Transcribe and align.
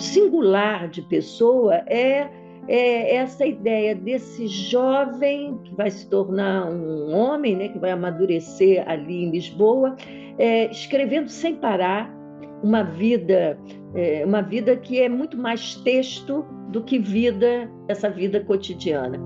singular 0.00 0.88
de 0.88 1.02
pessoa 1.02 1.76
é, 1.86 2.28
é, 2.68 3.16
essa 3.16 3.46
ideia 3.46 3.94
desse 3.94 4.46
jovem 4.46 5.58
que 5.64 5.74
vai 5.74 5.90
se 5.90 6.08
tornar 6.08 6.70
um 6.70 7.12
homem, 7.12 7.56
né, 7.56 7.68
que 7.68 7.78
vai 7.78 7.90
amadurecer 7.90 8.88
ali 8.88 9.24
em 9.24 9.30
Lisboa, 9.30 9.96
é, 10.38 10.70
escrevendo 10.70 11.28
sem 11.28 11.56
parar 11.56 12.14
uma 12.62 12.82
vida, 12.82 13.58
é, 13.94 14.24
uma 14.24 14.42
vida 14.42 14.76
que 14.76 15.00
é 15.00 15.08
muito 15.08 15.36
mais 15.36 15.74
texto 15.76 16.44
do 16.68 16.82
que 16.82 16.98
vida, 16.98 17.70
essa 17.88 18.08
vida 18.08 18.40
cotidiana. 18.40 19.18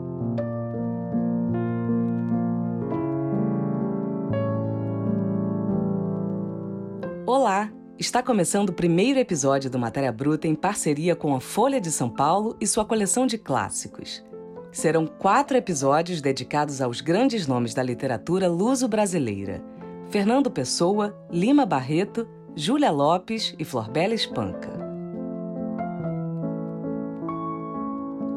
Olá! 7.27 7.84
Está 7.97 8.21
começando 8.21 8.71
o 8.71 8.73
primeiro 8.73 9.21
episódio 9.21 9.71
do 9.71 9.79
Matéria 9.79 10.11
Bruta 10.11 10.49
em 10.49 10.55
parceria 10.55 11.15
com 11.15 11.33
a 11.37 11.41
Folha 11.41 11.81
de 11.81 11.93
São 11.93 12.11
Paulo 12.11 12.57
e 12.61 12.67
sua 12.67 12.85
coleção 12.85 13.25
de 13.25 13.39
clássicos. 13.39 14.25
Serão 14.73 15.07
quatro 15.07 15.57
episódios 15.57 16.21
dedicados 16.21 16.81
aos 16.83 17.01
grandes 17.01 17.47
nomes 17.47 17.73
da 17.73 17.85
literatura 17.85 18.49
luso-brasileira: 18.49 19.63
Fernando 20.11 20.51
Pessoa, 20.51 21.17
Lima 21.31 21.65
Barreto, 21.65 22.29
Júlia 22.57 22.91
Lopes 22.91 23.55
e 23.61 23.65
Florbela 23.65 24.13
Espanca. 24.15 24.84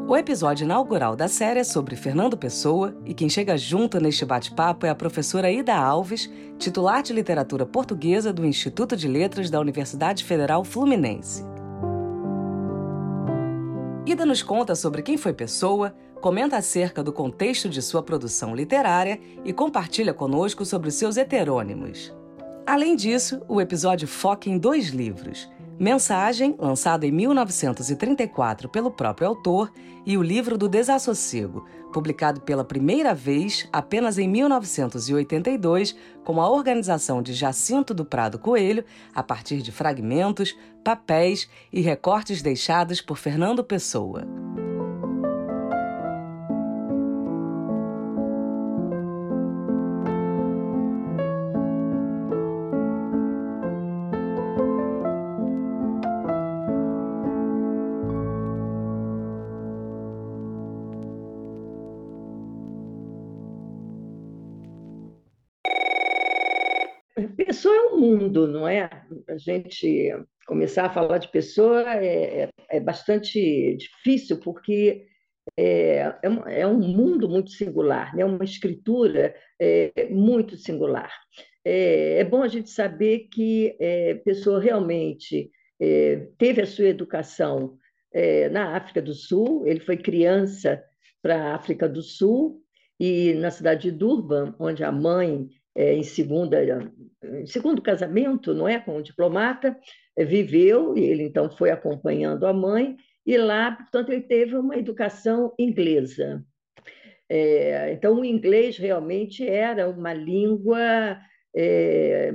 O 0.08 0.16
episódio 0.16 0.64
inaugural 0.64 1.18
da 1.18 1.28
série 1.28 1.60
é 1.60 1.64
sobre 1.66 1.98
Fernando 1.98 2.38
Pessoa 2.38 2.96
e 3.06 3.14
quem 3.14 3.28
chega 3.28 3.58
junto 3.58 4.00
neste 4.00 4.24
bate-papo 4.24 4.86
é 4.86 4.90
a 4.90 4.96
professora 4.96 5.52
Ida 5.52 5.76
Alves, 5.76 6.32
titular 6.58 7.04
de 7.04 7.12
literatura 7.12 7.66
portuguesa 7.66 8.32
do 8.32 8.46
Instituto 8.46 8.96
de 8.96 9.06
Letras 9.06 9.50
da 9.50 9.60
Universidade 9.60 10.24
Federal 10.24 10.64
Fluminense. 10.64 11.44
Ida 14.06 14.26
nos 14.26 14.42
conta 14.42 14.76
sobre 14.76 15.02
quem 15.02 15.18
foi 15.18 15.34
Pessoa, 15.34 15.94
comenta 16.22 16.56
acerca 16.56 17.04
do 17.04 17.12
contexto 17.12 17.68
de 17.68 17.82
sua 17.82 18.02
produção 18.02 18.56
literária 18.56 19.20
e 19.44 19.52
compartilha 19.52 20.14
conosco 20.14 20.64
sobre 20.64 20.90
seus 20.90 21.18
heterônimos. 21.18 22.16
Além 22.66 22.96
disso, 22.96 23.42
o 23.46 23.60
episódio 23.60 24.08
foca 24.08 24.50
em 24.50 24.58
dois 24.58 24.88
livros 24.88 25.50
Mensagem, 25.80 26.56
lançado 26.58 27.04
em 27.04 27.12
1934 27.12 28.68
pelo 28.68 28.90
próprio 28.90 29.28
autor, 29.28 29.72
e 30.06 30.18
o 30.18 30.24
livro 30.24 30.58
do 30.58 30.68
Desassossego, 30.68 31.66
publicado 31.94 32.42
pela 32.42 32.64
primeira 32.64 33.14
vez 33.14 33.68
apenas 33.72 34.18
em 34.18 34.28
1982, 34.28 35.96
com 36.24 36.42
a 36.42 36.50
organização 36.50 37.22
de 37.22 37.34
Jacinto 37.34 37.94
do 37.94 38.06
Prado 38.06 38.40
Coelho, 38.40 38.84
a 39.14 39.22
partir 39.22 39.62
de 39.62 39.72
fragmentos, 39.72 40.58
papéis 40.84 41.48
e 41.72 41.80
recortes 41.82 42.42
deixados 42.42 43.00
por 43.00 43.18
Fernando 43.18 43.64
Pessoa. 43.64 44.26
Mundo, 68.38 68.48
não 68.48 68.68
é? 68.68 68.90
A 69.28 69.38
gente 69.38 70.14
começar 70.46 70.86
a 70.86 70.94
falar 70.94 71.18
de 71.18 71.30
pessoa 71.30 71.84
é, 71.96 72.44
é, 72.44 72.50
é 72.70 72.80
bastante 72.80 73.76
difícil, 73.76 74.40
porque 74.40 75.08
é, 75.58 76.14
é, 76.22 76.30
um, 76.30 76.48
é, 76.48 76.68
um, 76.68 76.80
mundo 76.80 77.28
muito 77.28 77.50
singular, 77.52 78.16
né? 78.16 78.24
uma 78.24 78.44
escritura 78.44 79.36
é, 79.60 80.08
muito 80.10 80.56
singular. 80.56 81.12
É, 81.66 82.20
é, 82.20 82.24
bom 82.24 82.44
a 82.44 82.48
gente 82.48 82.70
saber 82.70 83.28
que 83.32 83.76
é, 83.80 84.16
Pessoa 84.16 84.60
realmente 84.60 85.52
teve 86.40 86.60
a 86.60 86.66
sua 86.66 86.86
educação 86.86 87.78
na 88.52 88.76
África 88.76 89.00
do 89.00 89.14
Sul, 89.14 89.68
ele 89.68 89.80
foi 89.80 89.96
criança 89.96 90.84
para 91.22 91.36
a 91.36 91.56
África 91.56 91.88
do 91.88 92.02
Sul, 92.02 92.64
e 93.00 93.36
na 93.36 93.52
cidade 93.52 93.92
de 93.92 93.96
Durban, 93.96 94.56
onde 94.58 94.84
a 94.84 94.92
mãe 94.92 95.48
é, 95.78 95.94
em, 95.94 96.02
segunda, 96.04 96.60
em 97.24 97.46
segundo 97.46 97.84
casamento, 97.84 98.52
não 98.52 98.68
é, 98.68 98.80
com 98.80 98.98
um 98.98 99.02
diplomata, 99.02 99.78
é, 100.18 100.26
viveu 100.26 100.98
e 100.98 101.04
ele 101.04 101.24
então 101.24 101.50
foi 101.52 101.70
acompanhando 101.70 102.48
a 102.48 102.52
mãe 102.52 102.98
e 103.24 103.38
lá, 103.38 103.74
portanto, 103.74 104.12
ele 104.12 104.22
teve 104.22 104.56
uma 104.56 104.76
educação 104.76 105.54
inglesa. 105.60 106.44
É, 107.30 107.92
então, 107.92 108.22
o 108.22 108.26
inglês 108.26 108.78
realmente 108.78 109.46
era 109.46 109.90
uma 109.90 110.14
língua 110.14 111.20
é, 111.54 112.34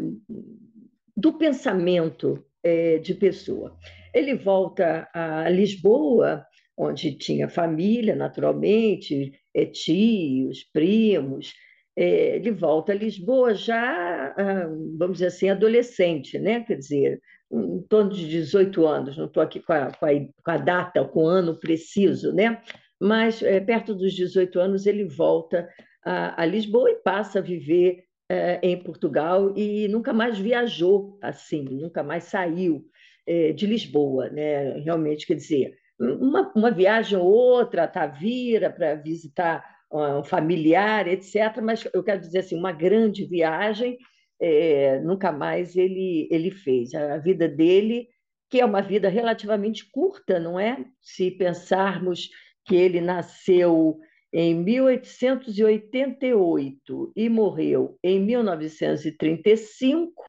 do 1.17 1.33
pensamento 1.33 2.45
é, 2.63 2.99
de 2.99 3.15
pessoa. 3.15 3.77
Ele 4.15 4.35
volta 4.35 5.09
a 5.15 5.49
Lisboa, 5.49 6.47
onde 6.77 7.17
tinha 7.17 7.49
família, 7.49 8.15
naturalmente, 8.15 9.33
é, 9.55 9.65
tios, 9.65 10.63
primos, 10.73 11.55
é, 11.97 12.37
ele 12.37 12.51
volta 12.51 12.93
a 12.93 12.95
Lisboa 12.95 13.55
já, 13.55 14.35
ah, 14.37 14.67
vamos 14.97 15.15
dizer 15.15 15.27
assim, 15.27 15.51
adolescente, 15.51 16.39
né? 16.39 16.61
quer 16.61 16.77
dizer, 16.77 17.21
em 17.53 17.83
torno 17.83 18.11
de 18.11 18.29
18 18.29 18.87
anos, 18.87 19.17
não 19.17 19.27
estou 19.27 19.43
aqui 19.43 19.61
com 19.61 19.73
a, 19.73 19.93
com, 19.93 20.07
a, 20.07 20.11
com 20.11 20.51
a, 20.51 20.57
data, 20.57 21.05
com 21.05 21.25
o 21.25 21.27
ano 21.27 21.59
preciso, 21.59 22.33
né? 22.33 22.63
mas 23.01 23.43
é, 23.43 23.61
perto 23.61 23.95
dos 23.95 24.15
18 24.15 24.59
anos 24.59 24.87
ele 24.87 25.05
volta 25.05 25.69
a, 26.05 26.43
a 26.43 26.47
Lisboa 26.47 26.91
e 26.91 27.03
passa 27.03 27.41
a 27.41 27.43
viver 27.43 28.05
é, 28.29 28.59
em 28.63 28.83
Portugal 28.83 29.53
e 29.57 29.87
nunca 29.89 30.13
mais 30.13 30.39
viajou 30.39 31.19
assim, 31.21 31.65
nunca 31.65 32.03
mais 32.03 32.25
saiu 32.25 32.85
é, 33.27 33.53
de 33.53 33.67
Lisboa, 33.67 34.31
né? 34.31 34.79
realmente, 34.79 35.27
quer 35.27 35.35
dizer, 35.35 35.75
uma, 35.99 36.51
uma 36.57 36.71
viagem 36.71 37.19
ou 37.19 37.27
outra, 37.27 37.85
a 37.85 37.89
Tavira, 37.89 38.71
para 38.71 38.95
visitar 38.95 39.63
um 39.93 40.25
familiar, 40.25 41.07
etc. 41.07 41.61
Mas 41.63 41.87
eu 41.93 42.03
quero 42.03 42.21
dizer 42.21 42.39
assim, 42.41 42.57
uma 42.57 42.73
grande 42.73 43.27
viagem 43.27 43.99
é, 44.41 44.99
nunca 45.01 45.31
mais 45.31 45.77
ele, 45.77 46.27
ele 46.31 46.51
fez. 46.51 46.95
A 46.95 47.19
vida 47.19 47.47
dele, 47.49 48.09
que 48.51 48.61
é 48.61 48.65
uma 48.65 48.81
vida 48.83 49.09
relativamente 49.09 49.89
curta, 49.91 50.41
não 50.41 50.59
é? 50.59 50.85
Se 51.01 51.31
pensarmos 51.31 52.29
que 52.65 52.75
ele 52.75 53.01
nasceu 53.01 54.01
em 54.33 54.53
1888 54.55 57.13
e 57.15 57.29
morreu 57.29 57.99
em 58.03 58.19
1935, 58.19 60.25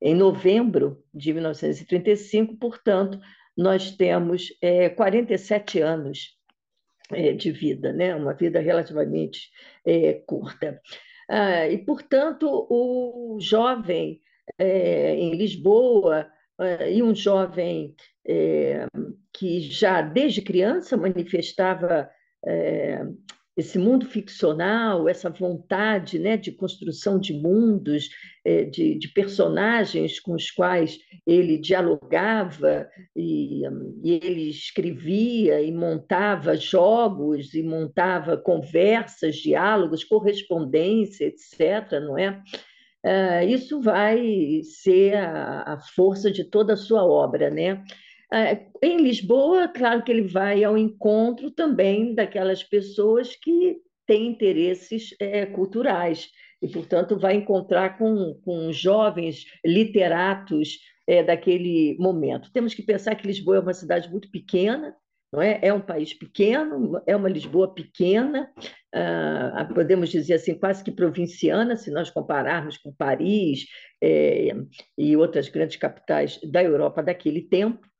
em 0.00 0.14
novembro 0.14 1.02
de 1.12 1.34
1935, 1.34 2.56
portanto, 2.56 3.18
nós 3.56 3.96
temos 3.96 4.56
é, 4.62 4.88
47 4.88 5.80
anos 5.80 6.36
de 7.32 7.50
vida, 7.50 7.92
né? 7.92 8.14
uma 8.14 8.34
vida 8.34 8.60
relativamente 8.60 9.50
é, 9.84 10.14
curta. 10.26 10.80
Ah, 11.28 11.68
e, 11.68 11.78
portanto, 11.78 12.66
o 12.68 13.38
jovem 13.40 14.20
é, 14.58 15.14
em 15.14 15.34
Lisboa 15.34 16.26
é, 16.60 16.92
e 16.92 17.02
um 17.02 17.14
jovem 17.14 17.94
é, 18.26 18.86
que 19.32 19.60
já 19.60 20.00
desde 20.00 20.42
criança 20.42 20.96
manifestava 20.96 22.10
é, 22.46 23.04
esse 23.56 23.78
mundo 23.78 24.06
ficcional, 24.06 25.08
essa 25.08 25.30
vontade 25.30 26.18
né, 26.18 26.36
de 26.36 26.50
construção 26.50 27.18
de 27.18 27.32
mundos, 27.32 28.08
é, 28.44 28.64
de, 28.64 28.98
de, 28.98 29.08
personagens 29.08 30.18
com 30.18 30.34
os 30.34 30.50
quais 30.50 30.98
ele 31.24 31.56
dialogava, 31.56 32.88
e, 33.14 33.62
e, 34.02 34.12
ele 34.12 34.50
escrevia 34.50 35.62
e 35.62 35.70
montava 35.70 36.56
jogos, 36.56 37.54
e 37.54 37.62
montava 37.62 38.36
conversas, 38.36 39.36
diálogos, 39.36 40.02
correspondência, 40.02 41.26
etc. 41.26 42.00
Não 42.00 42.18
é? 42.18 42.42
Uh, 43.04 43.46
isso 43.48 43.80
vai 43.80 44.62
ser 44.62 45.14
a, 45.14 45.74
a 45.74 45.78
força 45.94 46.30
de 46.30 46.42
toda 46.42 46.72
a 46.72 46.76
sua 46.76 47.04
obra, 47.04 47.50
né? 47.50 47.84
É, 48.34 48.66
em 48.82 48.96
Lisboa, 49.00 49.68
claro 49.68 50.02
que 50.02 50.10
ele 50.10 50.26
vai 50.26 50.64
ao 50.64 50.76
encontro 50.76 51.52
também 51.52 52.16
daquelas 52.16 52.64
pessoas 52.64 53.36
que 53.36 53.76
têm 54.04 54.26
interesses 54.26 55.14
é, 55.20 55.46
culturais 55.46 56.30
e, 56.60 56.68
portanto, 56.68 57.16
vai 57.16 57.36
encontrar 57.36 57.96
com, 57.96 58.34
com 58.44 58.72
jovens 58.72 59.44
literatos 59.64 60.80
é, 61.06 61.22
daquele 61.22 61.96
momento. 61.98 62.50
Temos 62.52 62.74
que 62.74 62.82
pensar 62.82 63.14
que 63.14 63.26
Lisboa 63.26 63.58
é 63.58 63.60
uma 63.60 63.72
cidade 63.72 64.10
muito 64.10 64.28
pequena, 64.28 64.96
não 65.32 65.40
é? 65.40 65.60
É 65.62 65.72
um 65.72 65.80
país 65.80 66.12
pequeno, 66.12 67.00
é 67.06 67.14
uma 67.14 67.28
Lisboa 67.28 67.72
pequena, 67.72 68.50
ah, 68.92 69.68
podemos 69.74 70.10
dizer 70.10 70.34
assim, 70.34 70.54
quase 70.54 70.82
que 70.82 70.92
provinciana, 70.92 71.76
se 71.76 71.90
nós 71.90 72.10
compararmos 72.10 72.78
com 72.78 72.92
Paris 72.92 73.66
é, 74.02 74.50
e 74.96 75.16
outras 75.16 75.48
grandes 75.48 75.76
capitais 75.76 76.40
da 76.42 76.62
Europa 76.62 77.02
daquele 77.02 77.42
tempo. 77.42 77.93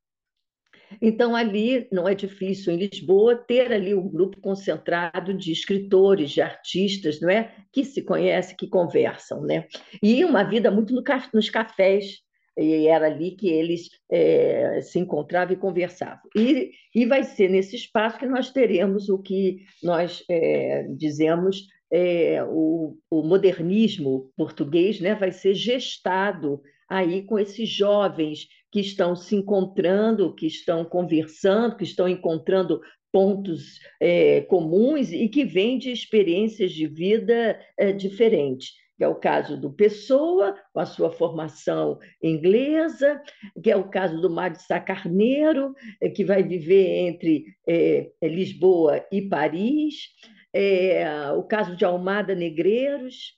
Então, 1.00 1.34
ali 1.34 1.86
não 1.90 2.08
é 2.08 2.14
difícil, 2.14 2.72
em 2.72 2.88
Lisboa, 2.88 3.36
ter 3.36 3.72
ali 3.72 3.94
um 3.94 4.08
grupo 4.08 4.40
concentrado 4.40 5.34
de 5.34 5.52
escritores, 5.52 6.30
de 6.30 6.40
artistas, 6.40 7.20
não 7.20 7.30
é? 7.30 7.52
que 7.72 7.84
se 7.84 8.02
conhecem, 8.02 8.56
que 8.56 8.68
conversam. 8.68 9.42
Né? 9.42 9.66
E 10.02 10.24
uma 10.24 10.42
vida 10.44 10.70
muito 10.70 10.94
no, 10.94 11.02
nos 11.32 11.50
cafés, 11.50 12.22
e 12.56 12.86
era 12.86 13.06
ali 13.06 13.32
que 13.32 13.48
eles 13.48 13.88
é, 14.10 14.80
se 14.80 14.98
encontravam 14.98 15.54
e 15.54 15.58
conversavam. 15.58 16.22
E, 16.36 16.70
e 16.94 17.04
vai 17.04 17.24
ser 17.24 17.48
nesse 17.48 17.74
espaço 17.76 18.18
que 18.18 18.26
nós 18.26 18.50
teremos 18.50 19.08
o 19.08 19.18
que 19.18 19.64
nós 19.82 20.24
é, 20.30 20.86
dizemos 20.96 21.66
é, 21.92 22.42
o, 22.44 22.96
o, 23.10 23.22
modernismo 23.22 24.32
português 24.36 25.00
né, 25.00 25.14
vai 25.14 25.30
ser 25.30 25.54
gestado 25.54 26.60
aí 26.88 27.22
com 27.22 27.38
esses 27.38 27.68
jovens 27.68 28.46
que 28.70 28.80
estão 28.80 29.14
se 29.14 29.36
encontrando, 29.36 30.34
que 30.34 30.46
estão 30.46 30.84
conversando, 30.84 31.76
que 31.76 31.84
estão 31.84 32.08
encontrando 32.08 32.80
pontos 33.12 33.78
é, 34.00 34.40
comuns 34.40 35.12
e 35.12 35.28
que 35.28 35.44
vêm 35.44 35.78
de 35.78 35.92
experiências 35.92 36.72
de 36.72 36.88
vida 36.88 37.56
é, 37.78 37.92
diferentes. 37.92 38.72
Que 38.96 39.04
é 39.04 39.08
o 39.08 39.14
caso 39.14 39.56
do 39.56 39.72
Pessoa, 39.72 40.56
com 40.72 40.80
a 40.80 40.86
sua 40.86 41.12
formação 41.12 41.98
inglesa, 42.20 43.22
que 43.62 43.70
é 43.70 43.76
o 43.76 43.88
caso 43.88 44.20
do 44.20 44.28
Mário 44.28 44.58
Sá 44.60 44.80
Carneiro, 44.80 45.72
é, 46.00 46.08
que 46.08 46.24
vai 46.24 46.42
viver 46.42 47.06
entre 47.06 47.44
é, 47.68 48.10
Lisboa 48.22 49.04
e 49.12 49.22
Paris, 49.22 50.08
é, 50.52 51.30
o 51.32 51.44
caso 51.44 51.76
de 51.76 51.84
Almada 51.84 52.34
Negreiros, 52.34 53.34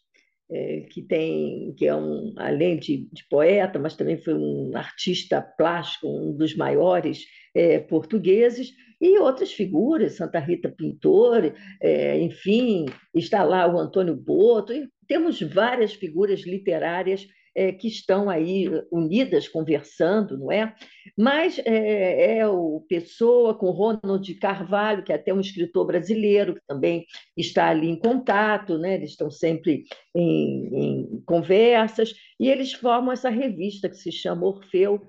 é, 0.50 0.80
que 0.90 1.02
tem 1.02 1.74
que 1.76 1.86
é 1.86 1.94
um 1.94 2.32
além 2.36 2.78
de, 2.78 3.08
de, 3.12 3.24
poeta, 3.28 3.78
mas 3.78 3.96
também 3.96 4.16
foi 4.18 4.34
um 4.34 4.76
artista 4.76 5.40
plástico, 5.40 6.08
um 6.08 6.36
dos 6.36 6.54
maiores 6.54 7.24
é, 7.54 7.78
portugueses, 7.78 8.72
e 9.00 9.18
outras 9.18 9.52
figuras, 9.52 10.14
Santa 10.14 10.38
Rita 10.38 10.70
Pintor, 10.70 11.52
é, 11.82 12.18
enfim, 12.18 12.86
está 13.14 13.42
lá 13.42 13.66
o 13.66 13.78
Antônio 13.78 14.16
Boto, 14.16 14.72
temos 15.06 15.40
várias 15.40 15.92
figuras 15.92 16.40
literárias 16.40 17.26
é, 17.56 17.72
que 17.72 17.88
estão 17.88 18.28
aí 18.28 18.70
unidas, 18.92 19.48
conversando, 19.48 20.36
não 20.36 20.52
é? 20.52 20.74
Mas 21.16 21.58
é, 21.64 22.38
é, 22.38 22.46
o 22.46 22.84
Pessoa 22.86 23.54
com 23.54 23.70
Ronald 23.70 24.34
Carvalho, 24.34 25.02
que 25.02 25.10
é 25.10 25.16
até 25.16 25.32
um 25.32 25.40
escritor 25.40 25.86
brasileiro, 25.86 26.54
que 26.54 26.60
também 26.68 27.06
está 27.34 27.70
ali 27.70 27.88
em 27.88 27.98
contato, 27.98 28.76
né? 28.76 28.94
eles 28.94 29.10
estão 29.10 29.30
sempre 29.30 29.84
em, 30.14 30.68
em 30.74 31.22
conversas, 31.24 32.12
e 32.38 32.50
eles 32.50 32.74
formam 32.74 33.12
essa 33.12 33.30
revista 33.30 33.88
que 33.88 33.96
se 33.96 34.12
chama 34.12 34.46
Orfeu, 34.46 35.00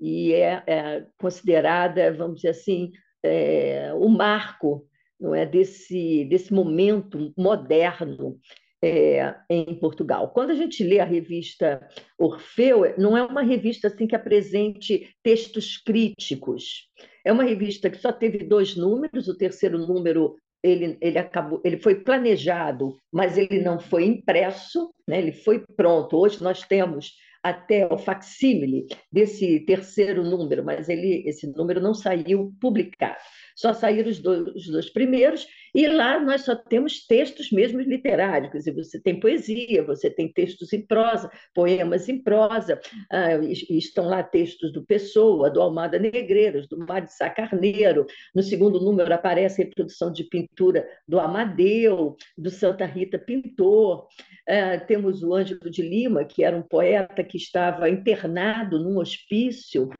e 0.00 0.32
é, 0.32 0.60
é 0.66 1.06
considerada, 1.16 2.12
vamos 2.12 2.36
dizer 2.36 2.48
assim, 2.48 2.90
é, 3.22 3.92
o 3.94 4.08
marco 4.08 4.84
não 5.20 5.32
é 5.32 5.46
desse 5.46 6.24
desse 6.24 6.52
momento 6.52 7.32
moderno 7.38 8.40
é, 8.82 9.34
em 9.48 9.74
Portugal. 9.78 10.30
Quando 10.30 10.50
a 10.50 10.54
gente 10.54 10.82
lê 10.82 10.98
a 10.98 11.04
revista 11.04 11.86
Orfeu, 12.18 12.94
não 12.98 13.16
é 13.16 13.22
uma 13.22 13.42
revista 13.42 13.86
assim 13.86 14.06
que 14.06 14.16
apresente 14.16 15.08
textos 15.22 15.76
críticos. 15.76 16.88
É 17.24 17.32
uma 17.32 17.44
revista 17.44 17.88
que 17.88 17.98
só 17.98 18.12
teve 18.12 18.38
dois 18.38 18.76
números. 18.76 19.28
O 19.28 19.36
terceiro 19.36 19.78
número 19.78 20.36
ele, 20.62 20.96
ele 21.00 21.18
acabou, 21.18 21.60
ele 21.64 21.76
foi 21.76 21.96
planejado, 21.96 22.96
mas 23.12 23.36
ele 23.36 23.60
não 23.60 23.80
foi 23.80 24.04
impresso, 24.04 24.92
né? 25.06 25.18
Ele 25.18 25.32
foi 25.32 25.64
pronto. 25.76 26.16
Hoje 26.16 26.42
nós 26.42 26.62
temos 26.62 27.12
até 27.42 27.92
o 27.92 27.98
facsímile 27.98 28.86
desse 29.10 29.60
terceiro 29.60 30.22
número, 30.22 30.64
mas 30.64 30.88
ele, 30.88 31.24
esse 31.26 31.46
número 31.56 31.80
não 31.80 31.92
saiu 31.92 32.52
publicado. 32.60 33.18
Só 33.54 33.72
saíram 33.72 34.10
os 34.10 34.18
dois, 34.18 34.48
os 34.54 34.66
dois 34.68 34.90
primeiros, 34.90 35.46
e 35.74 35.86
lá 35.86 36.20
nós 36.20 36.42
só 36.42 36.54
temos 36.54 37.06
textos 37.06 37.50
mesmo 37.50 37.80
literários, 37.80 38.52
dizer, 38.52 38.74
você 38.74 39.00
tem 39.00 39.18
poesia, 39.18 39.82
você 39.82 40.10
tem 40.10 40.30
textos 40.30 40.72
em 40.72 40.84
prosa, 40.84 41.30
poemas 41.54 42.08
em 42.08 42.22
prosa, 42.22 42.78
ah, 43.10 43.36
estão 43.70 44.06
lá 44.06 44.22
textos 44.22 44.72
do 44.72 44.84
Pessoa, 44.84 45.50
do 45.50 45.62
Almada 45.62 45.98
Negreiros, 45.98 46.68
do 46.68 46.76
Mário 46.78 47.06
de 47.06 47.14
Sá 47.14 47.30
Carneiro, 47.30 48.06
no 48.34 48.42
segundo 48.42 48.80
número 48.80 49.12
aparece 49.14 49.62
a 49.62 49.64
reprodução 49.64 50.12
de 50.12 50.24
pintura 50.24 50.86
do 51.08 51.18
Amadeu, 51.18 52.16
do 52.36 52.50
Santa 52.50 52.84
Rita 52.84 53.18
Pintor, 53.18 54.06
ah, 54.46 54.78
temos 54.78 55.22
o 55.22 55.34
Ângelo 55.34 55.70
de 55.70 55.82
Lima, 55.82 56.24
que 56.24 56.44
era 56.44 56.56
um 56.56 56.62
poeta 56.62 57.24
que 57.24 57.38
estava 57.38 57.88
internado 57.88 58.78
num 58.78 58.98
hospício, 58.98 59.90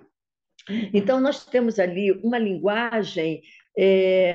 então, 0.92 1.20
nós 1.20 1.44
temos 1.44 1.78
ali 1.78 2.12
uma 2.22 2.38
linguagem 2.38 3.42
é, 3.76 4.34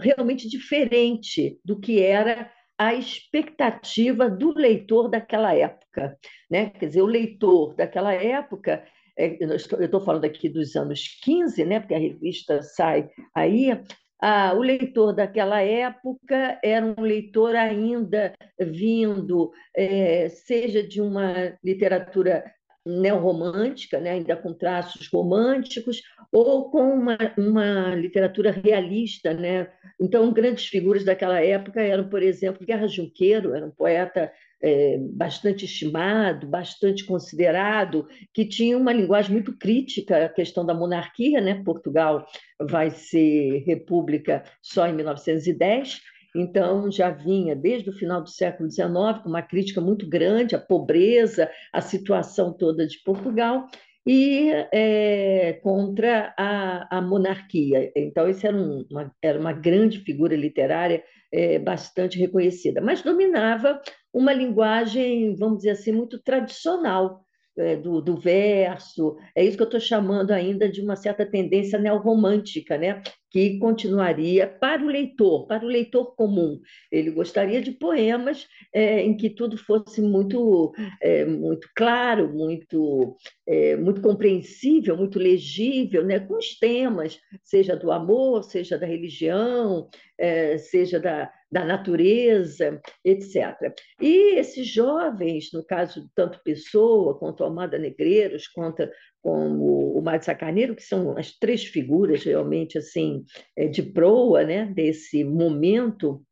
realmente 0.00 0.48
diferente 0.48 1.58
do 1.64 1.78
que 1.78 2.02
era 2.02 2.50
a 2.78 2.94
expectativa 2.94 4.30
do 4.30 4.56
leitor 4.56 5.08
daquela 5.08 5.54
época. 5.54 6.16
Né? 6.48 6.70
Quer 6.70 6.86
dizer, 6.86 7.02
o 7.02 7.06
leitor 7.06 7.74
daquela 7.74 8.14
época, 8.14 8.84
é, 9.18 9.36
eu 9.40 9.54
estou 9.56 10.00
falando 10.00 10.24
aqui 10.24 10.48
dos 10.48 10.76
anos 10.76 11.18
15, 11.22 11.64
né? 11.64 11.80
porque 11.80 11.94
a 11.94 11.98
revista 11.98 12.62
sai 12.62 13.10
aí, 13.34 13.72
ah, 14.20 14.52
o 14.54 14.60
leitor 14.60 15.12
daquela 15.12 15.60
época 15.60 16.58
era 16.62 16.84
um 16.84 17.00
leitor 17.00 17.54
ainda 17.54 18.32
vindo, 18.58 19.52
é, 19.76 20.28
seja 20.28 20.82
de 20.82 21.00
uma 21.00 21.56
literatura 21.62 22.44
neorromântica, 22.88 24.00
né, 24.00 24.12
ainda 24.12 24.34
com 24.36 24.52
traços 24.54 25.08
românticos, 25.08 26.02
ou 26.32 26.70
com 26.70 26.94
uma, 26.94 27.18
uma 27.36 27.94
literatura 27.94 28.50
realista. 28.50 29.34
Né? 29.34 29.68
Então, 30.00 30.32
grandes 30.32 30.66
figuras 30.66 31.04
daquela 31.04 31.40
época 31.40 31.80
eram, 31.80 32.08
por 32.08 32.22
exemplo, 32.22 32.66
Guerra 32.66 32.86
Junqueiro, 32.86 33.54
era 33.54 33.66
um 33.66 33.70
poeta 33.70 34.32
é, 34.60 34.98
bastante 34.98 35.64
estimado, 35.64 36.46
bastante 36.46 37.04
considerado, 37.04 38.08
que 38.32 38.44
tinha 38.44 38.76
uma 38.76 38.92
linguagem 38.92 39.32
muito 39.32 39.56
crítica 39.56 40.24
à 40.24 40.28
questão 40.28 40.64
da 40.64 40.74
monarquia. 40.74 41.40
Né? 41.40 41.62
Portugal 41.62 42.26
vai 42.60 42.90
ser 42.90 43.64
república 43.66 44.42
só 44.62 44.86
em 44.86 44.94
1910 44.94 46.00
então, 46.40 46.90
já 46.90 47.10
vinha 47.10 47.56
desde 47.56 47.90
o 47.90 47.92
final 47.92 48.22
do 48.22 48.30
século 48.30 48.70
XIX 48.70 48.86
com 49.22 49.28
uma 49.28 49.42
crítica 49.42 49.80
muito 49.80 50.08
grande 50.08 50.54
à 50.54 50.58
pobreza, 50.58 51.50
à 51.72 51.80
situação 51.80 52.52
toda 52.52 52.86
de 52.86 53.02
Portugal 53.02 53.66
e 54.06 54.50
é, 54.72 55.58
contra 55.62 56.32
a, 56.38 56.98
a, 56.98 57.02
monarquia. 57.02 57.92
Então, 57.96 58.28
isso 58.28 58.46
era, 58.46 58.56
um, 58.56 58.86
uma, 58.90 59.14
era 59.20 59.38
uma 59.38 59.52
grande 59.52 59.98
figura 59.98 60.36
literária 60.36 61.02
é, 61.32 61.58
bastante 61.58 62.18
reconhecida, 62.18 62.80
mas 62.80 63.02
dominava 63.02 63.80
uma 64.14 64.32
linguagem, 64.32 65.34
vamos 65.34 65.58
dizer 65.58 65.70
assim, 65.70 65.92
muito 65.92 66.18
tradicional 66.22 67.20
é, 67.58 67.76
do, 67.76 68.00
do, 68.00 68.16
verso, 68.16 69.16
é 69.34 69.44
isso 69.44 69.56
que 69.56 69.62
eu 69.62 69.66
estou 69.66 69.80
chamando 69.80 70.30
ainda 70.30 70.68
de 70.68 70.80
uma 70.80 70.94
certa 70.94 71.26
tendência 71.26 71.78
neorromântica, 71.78 72.78
né? 72.78 73.02
Que 73.30 73.58
continuaria 73.58 74.46
para 74.46 74.82
o 74.82 74.88
leitor, 74.88 75.46
para 75.46 75.64
o 75.64 75.68
leitor 75.68 76.14
comum. 76.14 76.60
Ele 76.90 77.10
gostaria 77.10 77.60
de 77.60 77.72
poemas 77.72 78.46
é, 78.72 79.00
em 79.02 79.16
que 79.16 79.30
tudo 79.30 79.56
fosse 79.56 80.00
muito, 80.00 80.72
é, 81.00 81.24
muito 81.24 81.68
claro, 81.74 82.32
muito, 82.32 83.16
é, 83.46 83.76
muito 83.76 84.00
compreensível, 84.00 84.96
muito 84.96 85.18
legível, 85.18 86.04
né? 86.04 86.18
com 86.20 86.36
os 86.38 86.58
temas, 86.58 87.18
seja 87.42 87.76
do 87.76 87.92
amor, 87.92 88.44
seja 88.44 88.78
da 88.78 88.86
religião, 88.86 89.88
é, 90.16 90.58
seja 90.58 90.98
da, 90.98 91.30
da 91.50 91.64
natureza, 91.64 92.80
etc. 93.04 93.74
E 94.00 94.36
esses 94.38 94.66
jovens, 94.66 95.50
no 95.52 95.64
caso 95.64 96.10
tanto 96.14 96.42
Pessoa, 96.42 97.18
quanto 97.18 97.44
Almada 97.44 97.78
Negreiros, 97.78 98.48
quanto 98.48 98.88
como 99.22 99.98
o 99.98 100.02
Mário 100.02 100.24
Sacarneiro, 100.24 100.74
que 100.74 100.82
são 100.82 101.16
as 101.16 101.32
três 101.32 101.64
figuras 101.64 102.22
realmente 102.22 102.78
assim 102.78 103.24
é, 103.56 103.66
de 103.66 103.82
proa 103.82 104.44
né, 104.44 104.66
desse 104.66 105.24
momento 105.24 106.22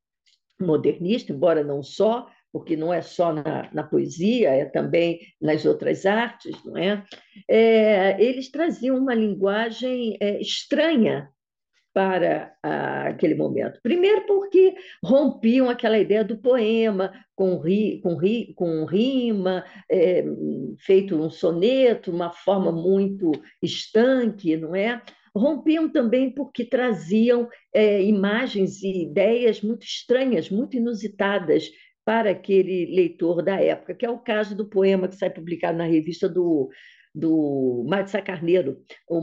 modernista, 0.60 1.32
embora 1.32 1.62
não 1.62 1.82
só, 1.82 2.28
porque 2.52 2.76
não 2.76 2.92
é 2.92 3.02
só 3.02 3.32
na, 3.32 3.70
na 3.72 3.82
poesia, 3.82 4.50
é 4.50 4.64
também 4.64 5.20
nas 5.40 5.66
outras 5.66 6.06
artes, 6.06 6.56
não 6.64 6.76
é? 6.76 7.04
é 7.48 8.22
eles 8.22 8.50
traziam 8.50 8.96
uma 8.96 9.14
linguagem 9.14 10.16
é, 10.20 10.40
estranha 10.40 11.30
para 11.96 12.54
aquele 13.06 13.34
momento. 13.34 13.80
Primeiro, 13.82 14.26
porque 14.26 14.74
rompiam 15.02 15.70
aquela 15.70 15.98
ideia 15.98 16.22
do 16.22 16.36
poema, 16.36 17.10
com, 17.34 17.58
ri, 17.58 18.02
com, 18.02 18.16
ri, 18.16 18.52
com 18.54 18.84
rima, 18.84 19.64
é, 19.90 20.22
feito 20.78 21.16
um 21.16 21.30
soneto, 21.30 22.10
uma 22.10 22.28
forma 22.30 22.70
muito 22.70 23.32
estanque, 23.62 24.58
não 24.58 24.76
é? 24.76 25.00
Rompiam 25.34 25.88
também 25.88 26.30
porque 26.30 26.66
traziam 26.66 27.48
é, 27.72 28.02
imagens 28.02 28.82
e 28.82 29.04
ideias 29.04 29.62
muito 29.62 29.86
estranhas, 29.86 30.50
muito 30.50 30.76
inusitadas 30.76 31.70
para 32.04 32.28
aquele 32.28 32.94
leitor 32.94 33.42
da 33.42 33.58
época, 33.58 33.94
que 33.94 34.04
é 34.04 34.10
o 34.10 34.18
caso 34.18 34.54
do 34.54 34.68
poema 34.68 35.08
que 35.08 35.16
sai 35.16 35.30
publicado 35.30 35.78
na 35.78 35.84
revista 35.84 36.28
do, 36.28 36.68
do 37.14 37.86
Mário 37.88 38.22
Carneiro, 38.22 38.82
o 39.08 39.18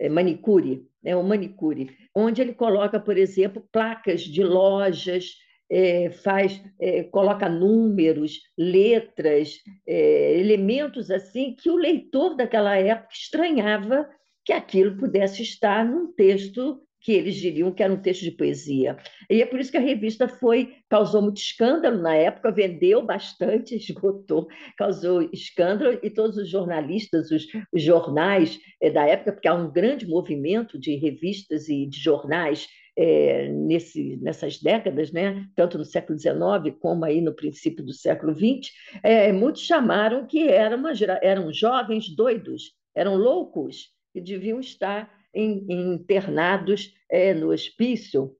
é, 0.00 0.08
manicure, 0.08 0.91
né, 1.02 1.16
o 1.16 1.22
manicure, 1.22 1.96
onde 2.14 2.40
ele 2.40 2.54
coloca, 2.54 3.00
por 3.00 3.16
exemplo, 3.16 3.66
placas 3.72 4.22
de 4.22 4.42
lojas, 4.42 5.34
é, 5.70 6.10
faz, 6.10 6.62
é, 6.78 7.02
coloca 7.04 7.48
números, 7.48 8.40
letras, 8.58 9.54
é, 9.86 10.38
elementos 10.38 11.10
assim 11.10 11.56
que 11.58 11.70
o 11.70 11.76
leitor 11.76 12.36
daquela 12.36 12.76
época 12.76 13.14
estranhava 13.14 14.06
que 14.44 14.52
aquilo 14.52 14.98
pudesse 14.98 15.42
estar 15.42 15.84
num 15.84 16.12
texto 16.12 16.82
que 17.02 17.12
eles 17.12 17.34
diriam 17.34 17.72
que 17.72 17.82
era 17.82 17.92
um 17.92 18.00
texto 18.00 18.22
de 18.22 18.30
poesia. 18.30 18.96
E 19.28 19.42
é 19.42 19.46
por 19.46 19.58
isso 19.58 19.70
que 19.70 19.76
a 19.76 19.80
revista 19.80 20.28
foi 20.28 20.76
causou 20.88 21.20
muito 21.20 21.38
escândalo 21.38 22.00
na 22.00 22.14
época, 22.14 22.52
vendeu 22.52 23.04
bastante, 23.04 23.74
esgotou, 23.76 24.46
causou 24.76 25.28
escândalo 25.32 25.98
e 26.02 26.08
todos 26.08 26.36
os 26.36 26.48
jornalistas, 26.48 27.30
os, 27.30 27.46
os 27.72 27.82
jornais 27.82 28.58
é, 28.80 28.90
da 28.90 29.04
época, 29.06 29.32
porque 29.32 29.48
há 29.48 29.54
um 29.54 29.70
grande 29.70 30.06
movimento 30.06 30.78
de 30.78 30.94
revistas 30.96 31.68
e 31.68 31.86
de 31.86 31.98
jornais 31.98 32.68
é, 32.96 33.48
nesse, 33.48 34.16
nessas 34.18 34.60
décadas, 34.60 35.10
né? 35.10 35.46
tanto 35.56 35.78
no 35.78 35.84
século 35.84 36.18
XIX 36.18 36.76
como 36.78 37.04
aí 37.04 37.20
no 37.20 37.34
princípio 37.34 37.84
do 37.84 37.92
século 37.92 38.34
XX, 38.34 38.70
é, 39.02 39.32
muitos 39.32 39.62
chamaram 39.62 40.26
que 40.26 40.46
eram, 40.48 40.78
uma, 40.78 40.92
eram 41.22 41.52
jovens 41.52 42.14
doidos, 42.14 42.74
eram 42.94 43.16
loucos, 43.16 43.90
que 44.12 44.20
deviam 44.20 44.60
estar 44.60 45.10
internados 45.34 46.94
é, 47.10 47.32
no 47.32 47.50
hospício, 47.50 48.36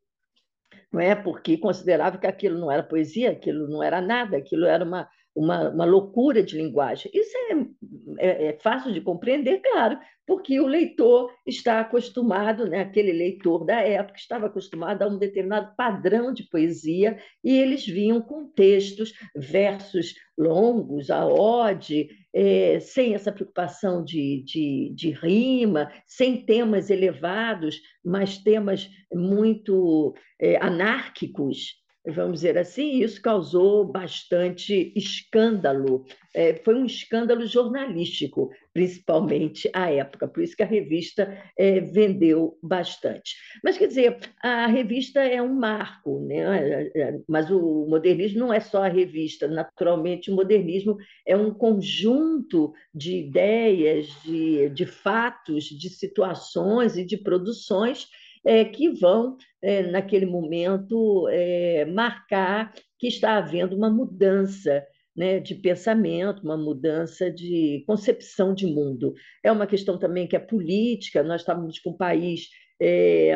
não 0.93 1.01
é? 1.01 1.15
porque 1.15 1.57
considerava 1.57 2.19
que 2.19 2.27
aquilo 2.27 2.59
não 2.59 2.71
era 2.71 2.83
poesia, 2.83 3.31
aquilo 3.31 3.69
não 3.69 3.83
era 3.83 4.01
nada, 4.01 4.37
aquilo 4.37 4.67
era 4.67 4.85
uma, 4.85 5.09
uma, 5.35 5.71
uma 5.71 5.85
loucura 5.85 6.43
de 6.43 6.57
linguagem. 6.57 7.11
Isso 7.15 7.37
é, 7.37 8.27
é, 8.27 8.47
é, 8.49 8.59
fácil 8.61 8.93
de 8.93 9.01
compreender, 9.01 9.61
claro, 9.61 9.99
porque 10.27 10.61
o 10.61 10.67
leitor 10.67 11.33
está 11.47 11.81
acostumado, 11.81 12.69
né, 12.69 12.81
aquele 12.81 13.13
leitor 13.13 13.65
da 13.65 13.81
época 13.81 14.19
estava 14.19 14.47
acostumado 14.47 15.03
a 15.03 15.09
um 15.09 15.19
determinado 15.19 15.75
padrão 15.77 16.33
de 16.33 16.45
poesia 16.45 17.19
e 17.43 17.57
eles 17.57 17.85
vinham 17.85 18.21
com 18.21 18.47
textos, 18.47 19.13
versos 19.35 20.15
longos, 20.39 21.11
a 21.11 21.27
ode, 21.27 22.09
é, 22.35 22.79
sem 22.81 23.15
essa 23.15 23.33
preocupação 23.33 24.05
de, 24.05 24.43
de, 24.45 24.93
de 24.95 25.11
rima, 25.11 25.91
sem 26.07 26.45
temas 26.45 26.89
elevados, 26.89 27.81
mas 28.05 28.39
temas 28.39 28.89
muito 29.13 30.15
é, 30.41 30.57
anárquicos 30.57 31.82
vamos 32.05 32.41
dizer 32.41 32.59
assim, 32.59 32.97
e 32.97 33.03
isso 33.03 33.23
causou 33.23 33.85
bastante 33.85 34.93
escândalo. 34.97 36.05
É, 36.35 36.55
foi 36.55 36.75
um 36.75 36.87
escândalo 36.87 37.47
jornalístico, 37.47 38.51
principalmente 38.73 39.71
à 39.73 39.91
época, 39.91 40.27
por 40.27 40.43
isso 40.43 40.57
que 40.57 40.63
a 40.63 40.67
revista 40.67 41.39
é, 41.57 41.79
vendeu 41.81 42.59
bastante. 42.63 43.37
Mas, 43.63 43.79
quer 43.79 43.87
dizer, 43.87 44.19
a 44.43 44.67
revista 44.67 45.21
é 45.21 45.41
um 45.41 45.55
marco, 45.55 46.21
né? 46.21 46.91
mas 47.29 47.51
o 47.51 47.87
modernismo 47.87 48.41
não 48.41 48.53
é 48.53 48.61
só 48.61 48.83
a 48.83 48.89
revista, 48.89 49.47
naturalmente, 49.47 50.31
o 50.31 50.35
modernismo 50.35 50.97
é 51.27 51.37
um 51.37 51.53
conjunto 51.53 52.73
de 52.95 53.19
ideias, 53.19 54.09
de, 54.25 54.71
de 54.71 54.87
fatos, 54.87 55.65
de 55.65 55.89
situações 55.89 56.97
e 56.97 57.05
de 57.05 57.17
produções 57.17 58.09
é, 58.45 58.65
que 58.65 58.89
vão, 58.89 59.37
é, 59.63 59.83
naquele 59.83 60.27
momento, 60.27 61.29
é, 61.29 61.85
marcar 61.85 62.73
que 62.99 63.07
está 63.07 63.37
havendo 63.37 63.77
uma 63.77 63.91
mudança 63.91 64.85
né, 65.17 65.39
de 65.39 65.55
pensamento, 65.55 66.43
uma 66.43 66.57
mudança 66.57 67.31
de 67.31 67.85
concepção 67.87 68.55
de 68.55 68.67
mundo. 68.67 69.15
É 69.43 69.53
uma 69.53 69.67
questão 69.67 69.99
também 69.99 70.27
que 70.27 70.37
é 70.37 70.39
política, 70.39 71.23
nós 71.23 71.43
estávamos 71.43 71.79
com 71.79 71.91
um 71.91 71.97
país, 71.97 72.49
é, 72.81 73.33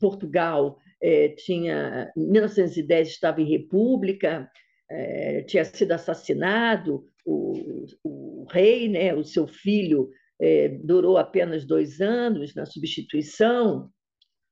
Portugal 0.00 0.78
é, 1.02 1.28
tinha, 1.30 2.12
em 2.16 2.30
1910 2.30 3.08
estava 3.08 3.40
em 3.40 3.50
república, 3.50 4.48
é, 4.90 5.42
tinha 5.42 5.64
sido 5.64 5.92
assassinado 5.92 7.04
o, 7.24 7.86
o 8.04 8.46
rei, 8.50 8.88
né, 8.88 9.12
o 9.12 9.24
seu 9.24 9.46
filho 9.46 10.10
é, 10.40 10.68
durou 10.68 11.16
apenas 11.16 11.64
dois 11.64 12.00
anos 12.00 12.54
na 12.54 12.64
substituição, 12.64 13.90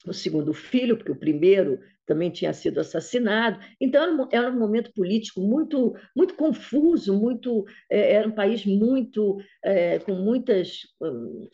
o 0.06 0.12
segundo 0.12 0.52
filho, 0.52 0.96
porque 0.96 1.12
o 1.12 1.18
primeiro 1.18 1.78
também 2.06 2.30
tinha 2.30 2.52
sido 2.52 2.80
assassinado. 2.80 3.58
Então, 3.80 4.28
era 4.30 4.50
um 4.50 4.58
momento 4.58 4.92
político 4.92 5.40
muito, 5.40 5.94
muito 6.14 6.34
confuso, 6.34 7.18
muito, 7.18 7.64
é, 7.90 8.12
era 8.12 8.28
um 8.28 8.32
país 8.32 8.64
muito, 8.66 9.38
é, 9.62 9.98
com 9.98 10.12
muitas, 10.14 10.80
hum, 11.00 11.48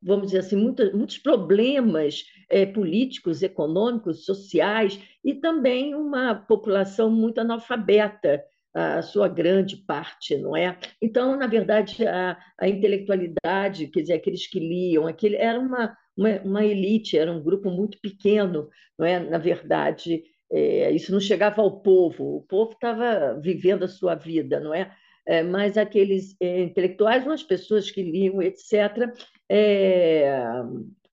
vamos 0.00 0.26
dizer 0.26 0.38
assim, 0.38 0.56
muitos, 0.56 0.92
muitos 0.92 1.18
problemas 1.18 2.24
é, 2.48 2.64
políticos, 2.64 3.42
econômicos, 3.42 4.24
sociais, 4.24 5.00
e 5.24 5.34
também 5.34 5.94
uma 5.94 6.34
população 6.34 7.10
muito 7.10 7.40
analfabeta, 7.40 8.44
a 8.72 9.00
sua 9.00 9.26
grande 9.26 9.78
parte, 9.78 10.36
não 10.36 10.54
é? 10.54 10.78
Então, 11.00 11.34
na 11.34 11.46
verdade, 11.46 12.06
a, 12.06 12.36
a 12.60 12.68
intelectualidade, 12.68 13.86
quer 13.86 14.02
dizer, 14.02 14.12
aqueles 14.12 14.46
que 14.46 14.60
liam, 14.60 15.06
aquele, 15.06 15.34
era 15.36 15.58
uma 15.58 15.96
uma, 16.16 16.40
uma 16.42 16.64
elite, 16.64 17.18
era 17.18 17.30
um 17.30 17.42
grupo 17.42 17.70
muito 17.70 18.00
pequeno, 18.00 18.68
não 18.98 19.06
é? 19.06 19.20
Na 19.20 19.38
verdade, 19.38 20.24
é, 20.50 20.90
isso 20.92 21.12
não 21.12 21.20
chegava 21.20 21.60
ao 21.60 21.80
povo, 21.80 22.36
o 22.36 22.42
povo 22.42 22.72
estava 22.72 23.38
vivendo 23.40 23.84
a 23.84 23.88
sua 23.88 24.14
vida, 24.14 24.60
não 24.60 24.72
é? 24.72 24.90
é 25.26 25.42
mas 25.42 25.76
aqueles 25.76 26.36
é, 26.40 26.62
intelectuais, 26.62 27.26
as 27.26 27.42
pessoas 27.42 27.90
que 27.90 28.02
liam, 28.02 28.40
etc., 28.40 29.12
é, 29.48 30.40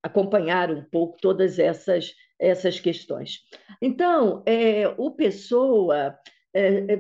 acompanharam 0.01 0.79
um 0.79 0.83
pouco 0.83 1.17
todas 1.21 1.59
essas, 1.59 2.13
essas 2.39 2.79
questões. 2.79 3.41
Então, 3.81 4.43
é, 4.45 4.87
o 4.97 5.11
Pessoa 5.11 6.17
é, 6.53 6.97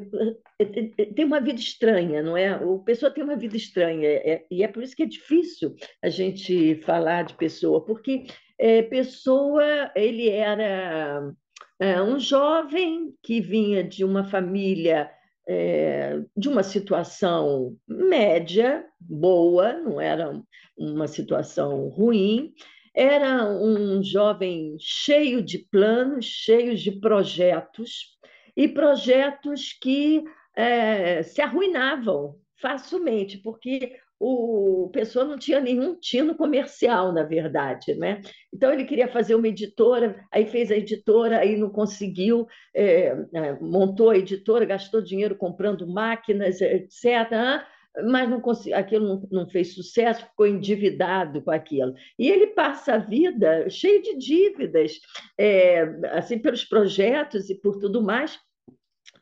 tem 1.15 1.25
uma 1.25 1.39
vida 1.39 1.59
estranha, 1.59 2.23
não 2.23 2.35
é? 2.35 2.55
O 2.57 2.79
pessoa 2.79 3.11
tem 3.11 3.23
uma 3.23 3.35
vida 3.35 3.55
estranha, 3.55 4.07
é, 4.07 4.45
e 4.49 4.63
é 4.63 4.67
por 4.67 4.81
isso 4.81 4.95
que 4.95 5.03
é 5.03 5.07
difícil 5.07 5.75
a 6.01 6.09
gente 6.09 6.75
falar 6.81 7.23
de 7.23 7.35
pessoa, 7.35 7.83
porque 7.85 8.25
é, 8.59 8.81
pessoa 8.81 9.91
ele 9.95 10.29
era 10.29 11.31
é, 11.79 12.01
um 12.01 12.19
jovem 12.19 13.13
que 13.21 13.41
vinha 13.41 13.83
de 13.83 14.03
uma 14.03 14.23
família 14.23 15.09
é, 15.47 16.21
de 16.35 16.47
uma 16.47 16.63
situação 16.63 17.75
média, 17.87 18.85
boa, 18.99 19.73
não 19.73 19.99
era 19.99 20.41
uma 20.77 21.07
situação 21.07 21.89
ruim. 21.89 22.53
Era 22.95 23.45
um 23.49 24.03
jovem 24.03 24.75
cheio 24.79 25.41
de 25.41 25.57
planos, 25.57 26.25
cheio 26.25 26.75
de 26.75 26.91
projetos, 26.91 28.12
e 28.55 28.67
projetos 28.67 29.73
que 29.81 30.23
é, 30.55 31.23
se 31.23 31.41
arruinavam 31.41 32.35
facilmente, 32.61 33.37
porque 33.39 33.97
o 34.25 34.89
pessoa 34.93 35.25
não 35.25 35.37
tinha 35.37 35.59
nenhum 35.59 35.99
tino 35.99 36.33
comercial, 36.33 37.11
na 37.11 37.23
verdade, 37.23 37.93
né? 37.95 38.21
Então 38.53 38.71
ele 38.71 38.85
queria 38.85 39.09
fazer 39.09 39.35
uma 39.35 39.49
editora, 39.49 40.23
aí 40.31 40.45
fez 40.45 40.71
a 40.71 40.77
editora, 40.77 41.39
aí 41.39 41.57
não 41.57 41.69
conseguiu, 41.69 42.47
é, 42.73 43.07
é 43.33 43.59
montou 43.59 44.11
a 44.11 44.17
editora, 44.17 44.63
gastou 44.63 45.01
dinheiro 45.01 45.35
comprando 45.35 45.85
máquinas, 45.85 46.61
etc. 46.61 47.65
Mas 48.05 48.29
não 48.29 48.41
consegui, 48.41 48.73
aquilo 48.73 49.07
não, 49.07 49.27
não 49.31 49.49
fez 49.49 49.73
sucesso, 49.73 50.25
ficou 50.25 50.47
endividado 50.47 51.41
com 51.41 51.51
aquilo. 51.51 51.93
E 52.17 52.29
ele 52.29 52.47
passa 52.47 52.95
a 52.95 52.97
vida 52.97 53.69
cheio 53.69 54.01
de 54.01 54.17
dívidas, 54.17 54.99
é, 55.37 55.81
assim 56.11 56.39
pelos 56.39 56.63
projetos 56.63 57.49
e 57.49 57.55
por 57.55 57.77
tudo 57.79 58.01
mais, 58.01 58.39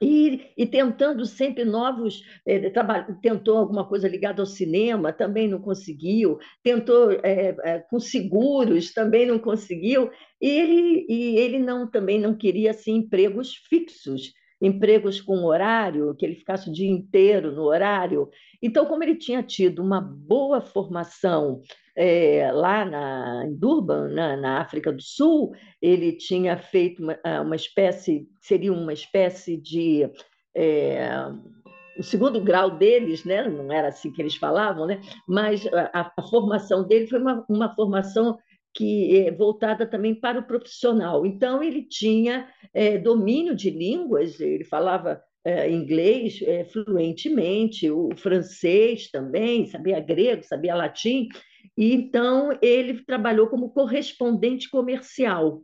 e, 0.01 0.51
e, 0.57 0.65
tentando 0.65 1.23
sempre 1.25 1.63
novos, 1.63 2.23
é, 2.43 2.71
tentou 3.21 3.57
alguma 3.57 3.87
coisa 3.87 4.07
ligada 4.07 4.41
ao 4.41 4.47
cinema, 4.47 5.13
também 5.13 5.47
não 5.47 5.61
conseguiu, 5.61 6.39
tentou 6.63 7.11
é, 7.23 7.55
é, 7.63 7.79
com 7.79 7.99
seguros, 7.99 8.91
também 8.93 9.27
não 9.27 9.37
conseguiu, 9.37 10.09
e 10.41 10.49
ele, 10.49 11.05
e 11.07 11.35
ele 11.37 11.59
não, 11.59 11.85
também 11.89 12.19
não 12.19 12.35
queria 12.35 12.71
assim, 12.71 12.95
empregos 12.95 13.53
fixos, 13.69 14.33
empregos 14.61 15.19
com 15.19 15.43
horário, 15.43 16.13
que 16.15 16.25
ele 16.25 16.35
ficasse 16.35 16.69
o 16.69 16.73
dia 16.73 16.89
inteiro 16.89 17.51
no 17.51 17.63
horário. 17.63 18.29
Então, 18.61 18.85
como 18.85 19.03
ele 19.03 19.15
tinha 19.15 19.41
tido 19.41 19.81
uma 19.81 19.99
boa 19.99 20.61
formação 20.61 21.61
é, 21.95 22.51
lá 22.53 22.85
na, 22.85 23.45
em 23.47 23.55
Durban, 23.55 24.09
na, 24.09 24.37
na, 24.37 24.61
África 24.61 24.91
do 24.91 25.01
Sul, 25.01 25.53
ele 25.81 26.13
tinha 26.13 26.55
feito 26.57 27.01
uma, 27.01 27.19
ah, 27.23 27.41
uma 27.41 27.55
espécie, 27.55 28.27
seria 28.39 28.71
uma 28.71 28.93
espécie 28.93 29.57
de. 29.57 30.09
É, 30.55 31.09
o 31.97 32.03
segundo 32.03 32.41
grau 32.41 32.71
deles, 32.71 33.25
né? 33.25 33.47
não 33.47 33.71
era 33.71 33.89
assim 33.89 34.11
que 34.11 34.21
eles 34.21 34.35
falavam, 34.35 34.85
né? 34.85 35.01
mas 35.27 35.67
a, 35.93 36.11
a 36.17 36.21
formação 36.23 36.87
dele 36.87 37.07
foi 37.07 37.19
uma, 37.19 37.45
uma 37.49 37.75
formação 37.75 38.37
que 38.73 39.17
é 39.17 39.31
voltada 39.31 39.85
também 39.85 40.15
para 40.15 40.39
o 40.39 40.47
profissional. 40.47 41.25
Então, 41.25 41.61
ele 41.61 41.83
tinha 41.83 42.47
é, 42.73 42.97
domínio 42.97 43.55
de 43.55 43.69
línguas, 43.69 44.39
ele 44.39 44.63
falava 44.63 45.21
é, 45.43 45.69
inglês 45.69 46.39
fluentemente, 46.71 47.89
o 47.89 48.09
francês 48.15 49.09
também, 49.09 49.65
sabia 49.65 49.99
grego, 49.99 50.43
sabia 50.43 50.75
latim, 50.75 51.27
E 51.77 51.93
então 51.93 52.57
ele 52.61 53.03
trabalhou 53.03 53.47
como 53.47 53.71
correspondente 53.71 54.69
comercial. 54.69 55.63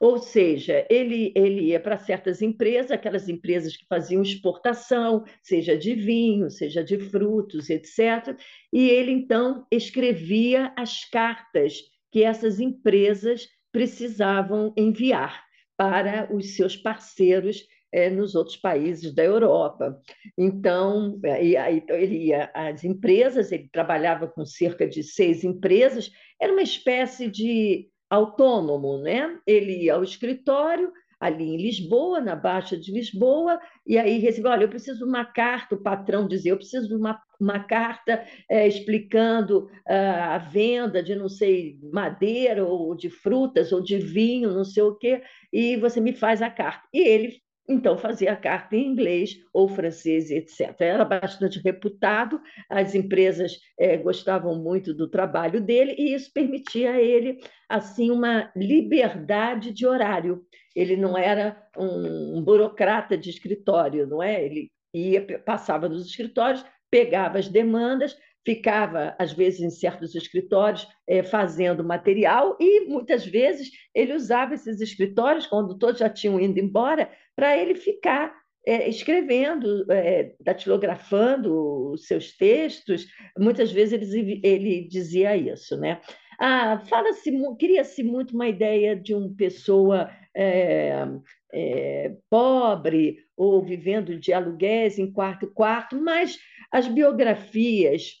Ou 0.00 0.18
seja, 0.18 0.86
ele, 0.88 1.32
ele 1.34 1.62
ia 1.66 1.80
para 1.80 1.98
certas 1.98 2.40
empresas, 2.40 2.90
aquelas 2.90 3.28
empresas 3.28 3.76
que 3.76 3.86
faziam 3.86 4.22
exportação, 4.22 5.24
seja 5.42 5.76
de 5.76 5.94
vinho, 5.94 6.50
seja 6.50 6.84
de 6.84 6.98
frutos, 6.98 7.68
etc. 7.68 8.36
E 8.72 8.88
ele, 8.88 9.10
então, 9.10 9.66
escrevia 9.70 10.72
as 10.76 11.04
cartas 11.04 11.80
que 12.10 12.22
essas 12.22 12.60
empresas 12.60 13.48
precisavam 13.72 14.72
enviar 14.76 15.44
para 15.76 16.28
os 16.34 16.56
seus 16.56 16.76
parceiros 16.76 17.64
é, 17.92 18.10
nos 18.10 18.34
outros 18.34 18.56
países 18.56 19.14
da 19.14 19.24
Europa. 19.24 20.00
Então, 20.36 21.18
aí, 21.24 21.56
aí, 21.56 21.82
ele 21.88 22.26
ia 22.26 22.50
às 22.54 22.84
empresas, 22.84 23.52
ele 23.52 23.68
trabalhava 23.72 24.26
com 24.26 24.44
cerca 24.44 24.86
de 24.86 25.02
seis 25.02 25.44
empresas, 25.44 26.10
era 26.40 26.52
uma 26.52 26.62
espécie 26.62 27.28
de 27.28 27.88
autônomo, 28.10 28.98
né? 28.98 29.38
Ele 29.46 29.84
ia 29.84 29.94
ao 29.94 30.02
escritório, 30.02 30.92
ali 31.20 31.44
em 31.44 31.56
Lisboa, 31.56 32.20
na 32.20 32.36
Baixa 32.36 32.76
de 32.76 32.92
Lisboa, 32.92 33.60
e 33.86 33.98
aí 33.98 34.18
recebeu, 34.18 34.50
olha, 34.50 34.64
eu 34.64 34.68
preciso 34.68 34.98
de 34.98 35.04
uma 35.04 35.24
carta, 35.24 35.74
o 35.74 35.82
patrão 35.82 36.28
dizia, 36.28 36.52
eu 36.52 36.56
preciso 36.56 36.88
de 36.88 36.94
uma, 36.94 37.20
uma 37.40 37.60
carta 37.60 38.24
é, 38.50 38.66
explicando 38.66 39.66
uh, 39.66 40.22
a 40.30 40.38
venda 40.38 41.02
de, 41.02 41.14
não 41.14 41.28
sei, 41.28 41.78
madeira, 41.92 42.64
ou 42.64 42.94
de 42.94 43.08
frutas, 43.08 43.72
ou 43.72 43.80
de 43.80 43.98
vinho, 43.98 44.52
não 44.52 44.64
sei 44.64 44.82
o 44.82 44.96
quê, 44.96 45.22
e 45.52 45.76
você 45.76 46.00
me 46.00 46.12
faz 46.12 46.42
a 46.42 46.50
carta. 46.50 46.86
E 46.92 47.00
ele 47.00 47.40
então 47.68 47.98
fazia 47.98 48.32
a 48.32 48.36
carta 48.36 48.74
em 48.74 48.86
inglês 48.86 49.36
ou 49.52 49.68
francês, 49.68 50.30
etc. 50.30 50.74
Era 50.80 51.04
bastante 51.04 51.60
reputado, 51.60 52.40
as 52.68 52.94
empresas 52.94 53.58
é, 53.78 53.96
gostavam 53.98 54.58
muito 54.58 54.94
do 54.94 55.06
trabalho 55.06 55.60
dele 55.60 55.94
e 55.98 56.14
isso 56.14 56.32
permitia 56.32 56.92
a 56.92 57.00
ele 57.00 57.38
assim 57.68 58.10
uma 58.10 58.50
liberdade 58.56 59.70
de 59.70 59.86
horário. 59.86 60.42
Ele 60.74 60.96
não 60.96 61.16
era 61.18 61.62
um, 61.76 62.38
um 62.38 62.42
burocrata 62.42 63.18
de 63.18 63.28
escritório, 63.28 64.06
não 64.06 64.22
é? 64.22 64.42
Ele 64.42 64.70
ia 64.94 65.38
passava 65.40 65.88
nos 65.88 66.06
escritórios, 66.06 66.64
pegava 66.90 67.38
as 67.38 67.48
demandas, 67.48 68.16
ficava, 68.44 69.14
às 69.18 69.32
vezes, 69.32 69.60
em 69.60 69.70
certos 69.70 70.14
escritórios 70.14 70.86
é, 71.06 71.22
fazendo 71.22 71.84
material 71.84 72.56
e, 72.58 72.86
muitas 72.86 73.26
vezes, 73.26 73.70
ele 73.94 74.14
usava 74.14 74.54
esses 74.54 74.80
escritórios, 74.80 75.46
quando 75.46 75.78
todos 75.78 76.00
já 76.00 76.08
tinham 76.08 76.40
ido 76.40 76.58
embora, 76.58 77.10
para 77.36 77.56
ele 77.56 77.74
ficar 77.74 78.34
é, 78.66 78.88
escrevendo, 78.88 79.90
é, 79.90 80.34
datilografando 80.40 81.92
os 81.92 82.06
seus 82.06 82.36
textos. 82.36 83.06
Muitas 83.38 83.72
vezes 83.72 84.12
ele, 84.12 84.40
ele 84.42 84.88
dizia 84.88 85.36
isso, 85.36 85.76
né? 85.76 86.00
Ah, 86.40 86.78
fala-se, 86.86 87.32
cria-se 87.58 88.02
muito 88.02 88.34
uma 88.34 88.46
ideia 88.46 88.94
de 88.94 89.12
uma 89.12 89.34
pessoa 89.34 90.10
é, 90.36 91.04
é, 91.52 92.16
pobre 92.30 93.18
ou 93.36 93.60
vivendo 93.62 94.18
de 94.18 94.32
aluguéis 94.32 94.98
em 94.98 95.10
quarto 95.10 95.48
quarto, 95.48 96.00
mas 96.00 96.38
as 96.70 96.88
biografias 96.88 98.14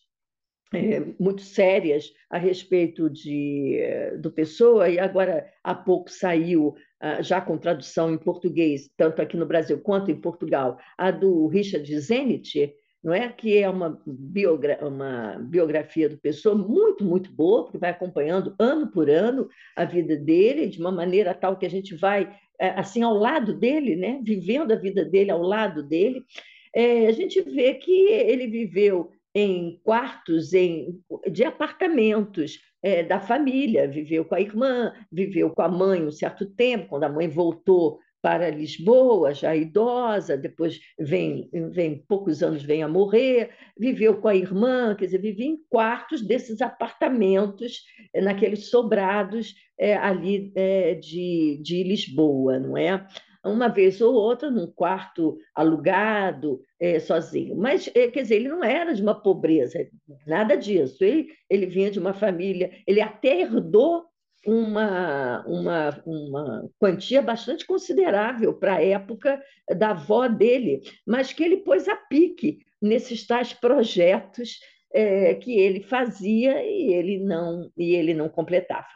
é, 0.72 1.00
muito 1.18 1.42
sérias 1.42 2.12
a 2.30 2.36
respeito 2.36 3.08
de, 3.08 3.80
do 4.20 4.30
Pessoa, 4.30 4.88
e 4.88 4.98
agora 4.98 5.50
há 5.64 5.74
pouco 5.74 6.10
saiu, 6.10 6.74
ah, 7.00 7.22
já 7.22 7.40
com 7.40 7.56
tradução 7.56 8.12
em 8.12 8.18
português, 8.18 8.90
tanto 8.96 9.22
aqui 9.22 9.36
no 9.36 9.46
Brasil 9.46 9.80
quanto 9.80 10.10
em 10.10 10.20
Portugal, 10.20 10.78
a 10.96 11.10
do 11.10 11.46
Richard 11.46 11.98
Zenit, 12.00 12.74
não 13.02 13.14
é? 13.14 13.28
que 13.28 13.56
é 13.56 13.68
uma, 13.68 14.00
biogra 14.06 14.78
uma 14.86 15.38
biografia 15.38 16.08
do 16.08 16.18
Pessoa 16.18 16.54
muito, 16.54 17.04
muito 17.04 17.32
boa, 17.32 17.64
porque 17.64 17.78
vai 17.78 17.90
acompanhando 17.90 18.54
ano 18.58 18.88
por 18.88 19.08
ano 19.08 19.48
a 19.76 19.84
vida 19.84 20.16
dele, 20.16 20.66
de 20.66 20.80
uma 20.80 20.90
maneira 20.90 21.32
tal 21.32 21.56
que 21.56 21.64
a 21.64 21.70
gente 21.70 21.94
vai 21.94 22.36
é, 22.60 22.70
assim 22.70 23.02
ao 23.02 23.14
lado 23.14 23.54
dele, 23.54 23.96
né? 23.96 24.20
vivendo 24.22 24.72
a 24.72 24.76
vida 24.76 25.04
dele 25.04 25.30
ao 25.30 25.40
lado 25.40 25.82
dele. 25.82 26.24
É, 26.74 27.06
a 27.06 27.12
gente 27.12 27.40
vê 27.42 27.74
que 27.74 28.08
ele 28.08 28.46
viveu 28.46 29.10
em 29.34 29.80
quartos 29.84 30.52
em, 30.52 31.00
de 31.30 31.44
apartamentos 31.44 32.60
é, 32.82 33.02
da 33.02 33.20
família, 33.20 33.88
viveu 33.88 34.24
com 34.24 34.34
a 34.34 34.40
irmã, 34.40 34.92
viveu 35.10 35.50
com 35.50 35.62
a 35.62 35.68
mãe 35.68 36.04
um 36.04 36.10
certo 36.10 36.46
tempo, 36.46 36.88
quando 36.88 37.04
a 37.04 37.08
mãe 37.08 37.28
voltou 37.28 37.98
para 38.20 38.50
Lisboa, 38.50 39.32
já 39.32 39.54
idosa, 39.54 40.36
depois 40.36 40.80
vem, 40.98 41.48
vem 41.70 42.04
poucos 42.08 42.42
anos 42.42 42.62
vem 42.62 42.82
a 42.82 42.88
morrer, 42.88 43.50
viveu 43.78 44.20
com 44.20 44.28
a 44.28 44.34
irmã, 44.34 44.94
quer 44.96 45.06
dizer, 45.06 45.18
vivia 45.18 45.46
em 45.46 45.58
quartos 45.70 46.20
desses 46.20 46.60
apartamentos, 46.60 47.84
naqueles 48.14 48.70
sobrados 48.70 49.54
é, 49.78 49.96
ali 49.96 50.52
é, 50.56 50.94
de, 50.94 51.60
de 51.62 51.84
Lisboa, 51.84 52.58
não 52.58 52.76
é? 52.76 53.06
Uma 53.52 53.68
vez 53.68 54.00
ou 54.00 54.14
outra 54.14 54.50
num 54.50 54.66
quarto 54.66 55.38
alugado, 55.54 56.60
é, 56.80 56.98
sozinho. 56.98 57.56
Mas, 57.56 57.90
é, 57.94 58.08
quer 58.08 58.22
dizer, 58.22 58.36
ele 58.36 58.48
não 58.48 58.62
era 58.62 58.94
de 58.94 59.02
uma 59.02 59.14
pobreza, 59.14 59.86
nada 60.26 60.56
disso. 60.56 61.02
Ele, 61.02 61.28
ele 61.48 61.66
vinha 61.66 61.90
de 61.90 61.98
uma 61.98 62.12
família, 62.12 62.70
ele 62.86 63.00
até 63.00 63.40
herdou 63.40 64.04
uma, 64.46 65.44
uma, 65.46 66.02
uma 66.06 66.70
quantia 66.78 67.20
bastante 67.20 67.66
considerável 67.66 68.54
para 68.54 68.76
a 68.76 68.84
época 68.84 69.42
da 69.76 69.90
avó 69.90 70.28
dele, 70.28 70.80
mas 71.06 71.32
que 71.32 71.42
ele 71.42 71.58
pôs 71.58 71.88
a 71.88 71.96
pique 71.96 72.60
nesses 72.80 73.26
tais 73.26 73.52
projetos 73.52 74.60
é, 74.92 75.34
que 75.34 75.52
ele 75.58 75.82
fazia 75.82 76.62
e 76.62 76.92
ele 76.92 77.18
não, 77.18 77.70
e 77.76 77.94
ele 77.94 78.14
não 78.14 78.28
completava. 78.28 78.86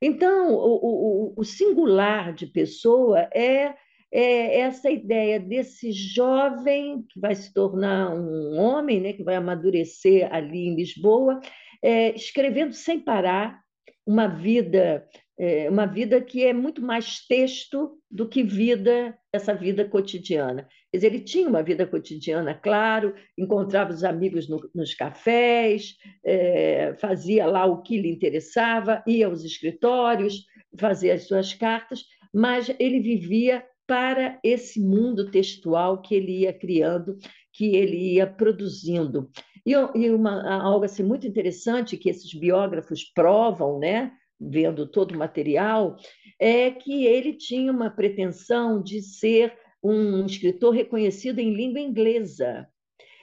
Então, 0.00 0.54
o, 0.54 0.74
o, 0.76 1.34
o 1.36 1.44
singular 1.44 2.34
de 2.34 2.46
pessoa 2.46 3.20
é 3.34 3.74
é 4.12 4.60
essa 4.60 4.90
ideia 4.90 5.38
desse 5.40 5.92
jovem 5.92 7.02
que 7.08 7.20
vai 7.20 7.34
se 7.34 7.52
tornar 7.52 8.14
um 8.14 8.58
homem, 8.58 9.00
né, 9.00 9.12
que 9.12 9.24
vai 9.24 9.34
amadurecer 9.36 10.32
ali 10.32 10.68
em 10.68 10.76
Lisboa, 10.76 11.40
é, 11.82 12.14
escrevendo 12.14 12.72
sem 12.72 13.00
parar 13.00 13.60
uma 14.06 14.28
vida, 14.28 15.06
é, 15.38 15.68
uma 15.68 15.84
vida 15.84 16.20
que 16.20 16.44
é 16.44 16.52
muito 16.52 16.80
mais 16.80 17.26
texto 17.26 17.98
do 18.10 18.28
que 18.28 18.42
vida, 18.42 19.18
essa 19.32 19.52
vida 19.52 19.84
cotidiana. 19.84 20.68
Quer 20.90 20.98
dizer, 20.98 21.06
ele 21.08 21.20
tinha 21.20 21.48
uma 21.48 21.62
vida 21.62 21.86
cotidiana, 21.86 22.54
claro, 22.54 23.14
encontrava 23.36 23.92
os 23.92 24.04
amigos 24.04 24.48
no, 24.48 24.58
nos 24.74 24.94
cafés, 24.94 25.96
é, 26.24 26.94
fazia 27.00 27.46
lá 27.46 27.66
o 27.66 27.82
que 27.82 28.00
lhe 28.00 28.10
interessava, 28.10 29.02
ia 29.06 29.26
aos 29.26 29.44
escritórios, 29.44 30.44
fazia 30.78 31.14
as 31.14 31.26
suas 31.26 31.52
cartas, 31.52 32.04
mas 32.32 32.74
ele 32.78 33.00
vivia 33.00 33.64
para 33.86 34.38
esse 34.42 34.80
mundo 34.80 35.30
textual 35.30 36.02
que 36.02 36.14
ele 36.14 36.40
ia 36.40 36.52
criando, 36.52 37.16
que 37.52 37.76
ele 37.76 38.14
ia 38.14 38.26
produzindo. 38.26 39.30
E, 39.64 39.72
e 39.72 40.10
uma, 40.10 40.62
algo 40.62 40.84
assim, 40.84 41.02
muito 41.02 41.26
interessante 41.26 41.96
que 41.96 42.10
esses 42.10 42.32
biógrafos 42.34 43.04
provam, 43.04 43.78
né, 43.78 44.12
vendo 44.40 44.86
todo 44.86 45.12
o 45.12 45.18
material, 45.18 45.96
é 46.38 46.70
que 46.70 47.06
ele 47.06 47.32
tinha 47.32 47.72
uma 47.72 47.90
pretensão 47.90 48.82
de 48.82 49.00
ser 49.00 49.54
um 49.82 50.26
escritor 50.26 50.74
reconhecido 50.74 51.38
em 51.38 51.54
língua 51.54 51.80
inglesa. 51.80 52.66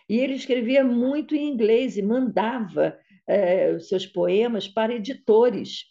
E 0.10 0.17
ele 0.17 0.34
escrevia 0.34 0.84
muito 0.84 1.36
em 1.36 1.47
inglês 1.47 1.97
e 1.97 2.02
mandava 2.02 2.97
é, 3.28 3.71
os 3.71 3.88
seus 3.88 4.06
poemas 4.06 4.67
para 4.67 4.93
editores 4.93 5.86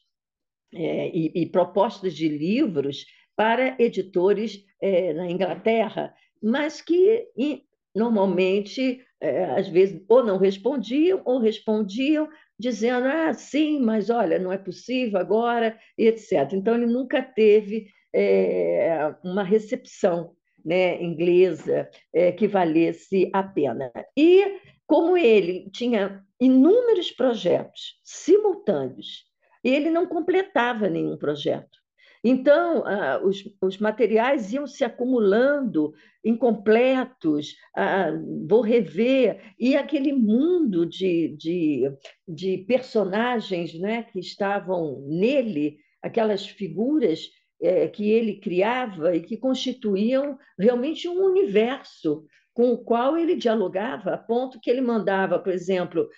é, 0.75 1.09
e, 1.09 1.33
e 1.35 1.47
propostas 1.47 2.15
de 2.15 2.29
livros 2.29 3.05
para 3.37 3.77
editores 3.79 4.65
é, 4.81 5.13
na 5.13 5.31
Inglaterra, 5.31 6.15
mas 6.43 6.81
que 6.81 7.29
e, 7.37 7.63
normalmente, 7.95 9.05
é, 9.21 9.45
às 9.45 9.69
vezes, 9.69 10.03
ou 10.09 10.25
não 10.25 10.39
respondiam, 10.39 11.23
ou 11.25 11.39
respondiam 11.39 12.29
dizendo, 12.59 13.07
ah, 13.07 13.33
sim, 13.33 13.81
mas 13.81 14.11
olha, 14.11 14.39
não 14.39 14.53
é 14.53 14.59
possível 14.59 15.19
agora, 15.19 15.79
etc. 15.97 16.53
Então, 16.53 16.75
ele 16.75 16.87
nunca 16.87 17.23
teve 17.23 17.87
é, 18.15 19.15
uma 19.25 19.43
recepção 19.43 20.33
né, 20.65 21.03
inglesa 21.03 21.89
que 22.39 22.47
valesse 22.47 23.29
a 23.33 23.43
pena. 23.43 23.91
E, 24.17 24.61
como 24.87 25.17
ele 25.17 25.69
tinha 25.73 26.23
inúmeros 26.41 27.11
projetos 27.11 28.01
simultâneos, 28.05 29.25
ele 29.65 29.91
não 29.91 30.07
completava 30.07 30.89
nenhum 30.89 31.17
projeto. 31.17 31.82
Então, 32.25 32.87
ah, 32.87 33.21
os, 33.25 33.43
os, 33.61 33.79
materiais 33.79 34.53
iam 34.53 34.67
se 34.67 34.85
acumulando 34.85 35.93
incompletos, 36.25 37.57
ah, 37.77 38.13
vou 38.49 38.61
rever, 38.61 39.41
e 39.59 39.77
aquele 39.77 40.13
mundo 40.13 40.87
de, 40.87 41.37
de, 41.37 41.93
de 42.29 42.59
personagens 42.59 43.75
né, 43.75 44.05
que 44.05 44.21
estavam 44.21 45.05
nele, 45.09 45.79
aquelas 46.01 46.47
figuras, 46.47 47.29
é, 47.61 47.87
que 47.89 48.11
ele 48.11 48.41
criava 48.41 49.15
e 49.15 49.21
que 49.21 49.37
constituíam 49.37 50.37
realmente 50.59 51.09
um 51.09 51.25
universo 51.25 52.25
com 52.53 52.73
o 52.73 52.79
qual 52.79 53.17
ele 53.17 53.37
dialogava, 53.37 54.15
a 54.15 54.19
ponto 54.19 54.61
que 54.61 54.71
ele 54.71 54.81
mandava, 54.81 55.39
por 55.39 55.53
exemplo, 55.53 56.09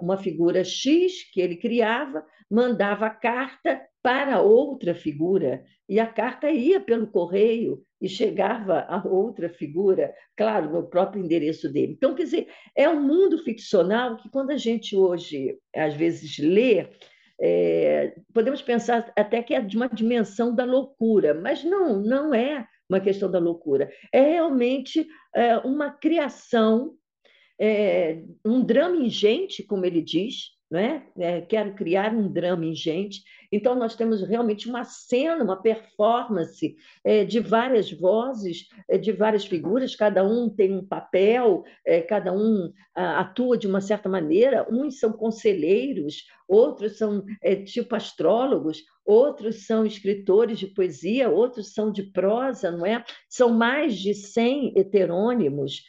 uma 0.00 0.16
figura 0.16 0.64
X 0.64 1.30
que 1.30 1.40
ele 1.40 1.56
criava, 1.56 2.24
mandava 2.50 3.08
carta 3.10 3.80
para 4.02 4.40
outra 4.40 4.94
figura, 4.94 5.64
e 5.88 6.00
a 6.00 6.06
carta 6.06 6.50
ia 6.50 6.80
pelo 6.80 7.06
correio 7.06 7.82
e 8.00 8.08
chegava 8.08 8.86
a 8.88 9.06
outra 9.06 9.48
figura, 9.48 10.14
claro, 10.36 10.70
no 10.72 10.88
próprio 10.88 11.22
endereço 11.22 11.70
dele. 11.70 11.92
Então, 11.92 12.14
quer 12.14 12.24
dizer, 12.24 12.48
é 12.74 12.88
um 12.88 13.00
mundo 13.02 13.38
ficcional 13.38 14.16
que, 14.16 14.30
quando 14.30 14.50
a 14.50 14.56
gente 14.56 14.96
hoje, 14.96 15.58
às 15.74 15.94
vezes, 15.94 16.38
lê, 16.38 16.88
é, 17.40 18.14
podemos 18.32 18.62
pensar 18.62 19.12
até 19.16 19.42
que 19.42 19.54
é 19.54 19.60
de 19.60 19.76
uma 19.76 19.88
dimensão 19.88 20.54
da 20.54 20.64
loucura, 20.64 21.34
mas 21.34 21.64
não, 21.64 22.00
não 22.00 22.34
é 22.34 22.66
uma 22.88 23.00
questão 23.00 23.30
da 23.30 23.38
loucura. 23.38 23.90
É 24.12 24.20
realmente 24.20 25.06
é, 25.34 25.58
uma 25.58 25.90
criação, 25.90 26.94
é, 27.58 28.22
um 28.44 28.62
drama 28.62 28.96
ingente, 28.96 29.62
como 29.62 29.84
ele 29.84 30.02
diz, 30.02 30.59
né? 30.70 31.02
É, 31.18 31.40
quero 31.40 31.74
criar 31.74 32.14
um 32.14 32.30
drama 32.30 32.64
ingente. 32.64 33.24
Então, 33.50 33.74
nós 33.74 33.96
temos 33.96 34.22
realmente 34.22 34.68
uma 34.68 34.84
cena, 34.84 35.42
uma 35.42 35.60
performance 35.60 36.76
é, 37.02 37.24
de 37.24 37.40
várias 37.40 37.90
vozes, 37.90 38.68
é, 38.88 38.96
de 38.96 39.10
várias 39.10 39.44
figuras, 39.44 39.96
cada 39.96 40.22
um 40.22 40.48
tem 40.48 40.72
um 40.72 40.86
papel, 40.86 41.64
é, 41.84 42.00
cada 42.00 42.32
um 42.32 42.72
a, 42.94 43.20
atua 43.20 43.58
de 43.58 43.66
uma 43.66 43.80
certa 43.80 44.08
maneira. 44.08 44.64
Uns 44.70 45.00
são 45.00 45.12
conselheiros, 45.12 46.26
outros 46.46 46.96
são 46.96 47.24
é, 47.42 47.56
tipo 47.56 47.96
astrólogos, 47.96 48.84
outros 49.04 49.66
são 49.66 49.84
escritores 49.84 50.56
de 50.56 50.68
poesia, 50.68 51.28
outros 51.28 51.74
são 51.74 51.90
de 51.90 52.04
prosa, 52.04 52.70
não 52.70 52.86
é? 52.86 53.04
São 53.28 53.50
mais 53.50 53.98
de 53.98 54.14
100 54.14 54.74
heterônimos 54.76 55.82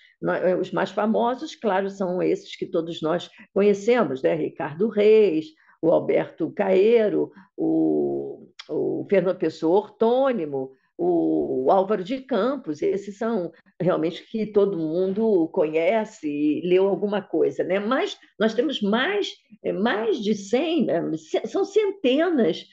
os 0.60 0.72
mais 0.72 0.92
famosos, 0.92 1.56
claro, 1.56 1.90
são 1.90 2.22
esses 2.22 2.56
que 2.56 2.66
todos 2.66 3.02
nós 3.02 3.30
conhecemos, 3.54 4.22
né? 4.22 4.36
Ricardo 4.36 4.88
Reis, 4.88 5.48
o 5.82 5.90
Alberto 5.92 6.52
Caeiro, 6.52 7.32
o, 7.58 8.48
o 8.70 9.06
Fernando 9.10 9.38
Pessoa 9.38 9.80
Ortônimo, 9.80 10.72
o 11.04 11.72
Álvaro 11.72 12.04
de 12.04 12.22
Campos, 12.22 12.82
esses 12.84 13.18
são 13.18 13.52
realmente 13.82 14.24
que 14.30 14.46
todo 14.46 14.78
mundo 14.78 15.48
conhece 15.48 16.28
e 16.28 16.62
leu 16.62 16.88
alguma 16.88 17.24
coisa, 17.24 17.64
né? 17.64 17.80
Mas 17.80 18.18
nós 18.40 18.54
temos 18.54 18.82
mais, 18.82 19.34
eh, 19.64 19.74
mais 19.74 20.22
de 20.22 20.36
100, 20.36 20.86
né? 20.86 21.02
são 21.46 21.66
centenas, 21.66 22.68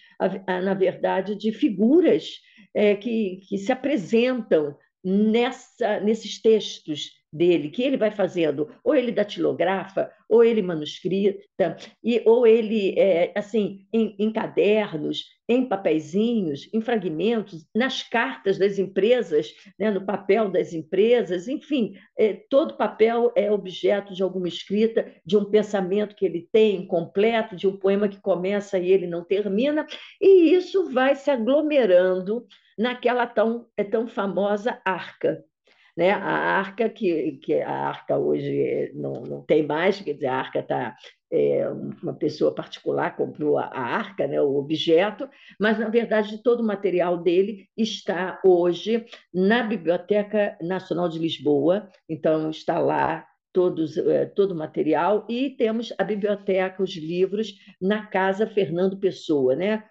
na 0.46 0.74
verdade, 0.74 1.34
de 1.34 1.52
figuras 1.52 2.40
é, 2.74 2.94
que, 2.94 3.40
que 3.48 3.56
se 3.56 3.72
apresentam 3.72 4.76
nessa, 5.02 6.00
nesses 6.00 6.42
textos 6.42 7.12
dele, 7.32 7.70
que 7.70 7.82
ele 7.82 7.96
vai 7.96 8.10
fazendo, 8.10 8.70
ou 8.82 8.94
ele 8.94 9.12
datilografa, 9.12 10.10
ou 10.28 10.42
ele 10.42 10.62
manuscrita, 10.62 11.76
e, 12.02 12.22
ou 12.24 12.46
ele, 12.46 12.98
é, 12.98 13.32
assim, 13.34 13.86
em, 13.92 14.14
em, 14.18 14.32
cadernos, 14.32 15.24
em 15.48 15.64
papeizinhos, 15.66 16.68
em 16.72 16.80
fragmentos, 16.80 17.66
nas 17.74 18.02
cartas 18.02 18.58
das 18.58 18.78
empresas, 18.78 19.52
né, 19.78 19.90
no 19.90 20.04
papel 20.04 20.50
das 20.50 20.72
empresas, 20.72 21.48
enfim, 21.48 21.94
é, 22.18 22.34
todo 22.50 22.76
papel 22.76 23.32
é 23.34 23.50
objeto 23.50 24.14
de 24.14 24.22
alguma 24.22 24.48
escrita, 24.48 25.10
de 25.24 25.36
um 25.36 25.44
pensamento 25.44 26.14
que 26.14 26.24
ele 26.24 26.48
tem 26.52 26.86
completo, 26.86 27.56
de 27.56 27.66
um 27.66 27.76
poema 27.76 28.08
que 28.08 28.20
começa 28.20 28.78
e 28.78 28.90
ele 28.90 29.06
não 29.06 29.24
termina, 29.24 29.86
e 30.20 30.54
isso 30.54 30.90
vai 30.90 31.14
se 31.14 31.30
aglomerando 31.30 32.46
naquela 32.78 33.26
tão, 33.26 33.66
é 33.76 33.82
tão 33.82 34.06
famosa 34.06 34.80
arca, 34.84 35.44
né? 35.98 36.12
A 36.12 36.60
arca, 36.60 36.88
que, 36.88 37.32
que 37.42 37.60
a 37.60 37.72
arca 37.72 38.16
hoje 38.16 38.92
não, 38.94 39.14
não 39.14 39.42
tem 39.42 39.66
mais, 39.66 40.00
quer 40.00 40.12
dizer, 40.12 40.28
a 40.28 40.36
arca 40.36 40.60
está. 40.60 40.96
É, 41.30 41.68
uma 42.02 42.14
pessoa 42.14 42.54
particular 42.54 43.14
comprou 43.14 43.58
a, 43.58 43.64
a 43.64 43.80
arca, 43.80 44.26
né, 44.26 44.40
o 44.40 44.56
objeto, 44.56 45.28
mas, 45.60 45.78
na 45.78 45.90
verdade, 45.90 46.42
todo 46.42 46.60
o 46.60 46.66
material 46.66 47.18
dele 47.18 47.68
está 47.76 48.40
hoje 48.42 49.04
na 49.34 49.62
Biblioteca 49.62 50.56
Nacional 50.62 51.06
de 51.06 51.18
Lisboa, 51.18 51.86
então 52.08 52.48
está 52.48 52.78
lá 52.78 53.26
todos, 53.52 53.98
é, 53.98 54.24
todo 54.24 54.52
o 54.52 54.56
material, 54.56 55.26
e 55.28 55.50
temos 55.50 55.92
a 55.98 56.04
biblioteca, 56.04 56.82
os 56.82 56.96
livros, 56.96 57.52
na 57.78 58.06
Casa 58.06 58.46
Fernando 58.46 58.98
Pessoa, 58.98 59.54
né? 59.54 59.84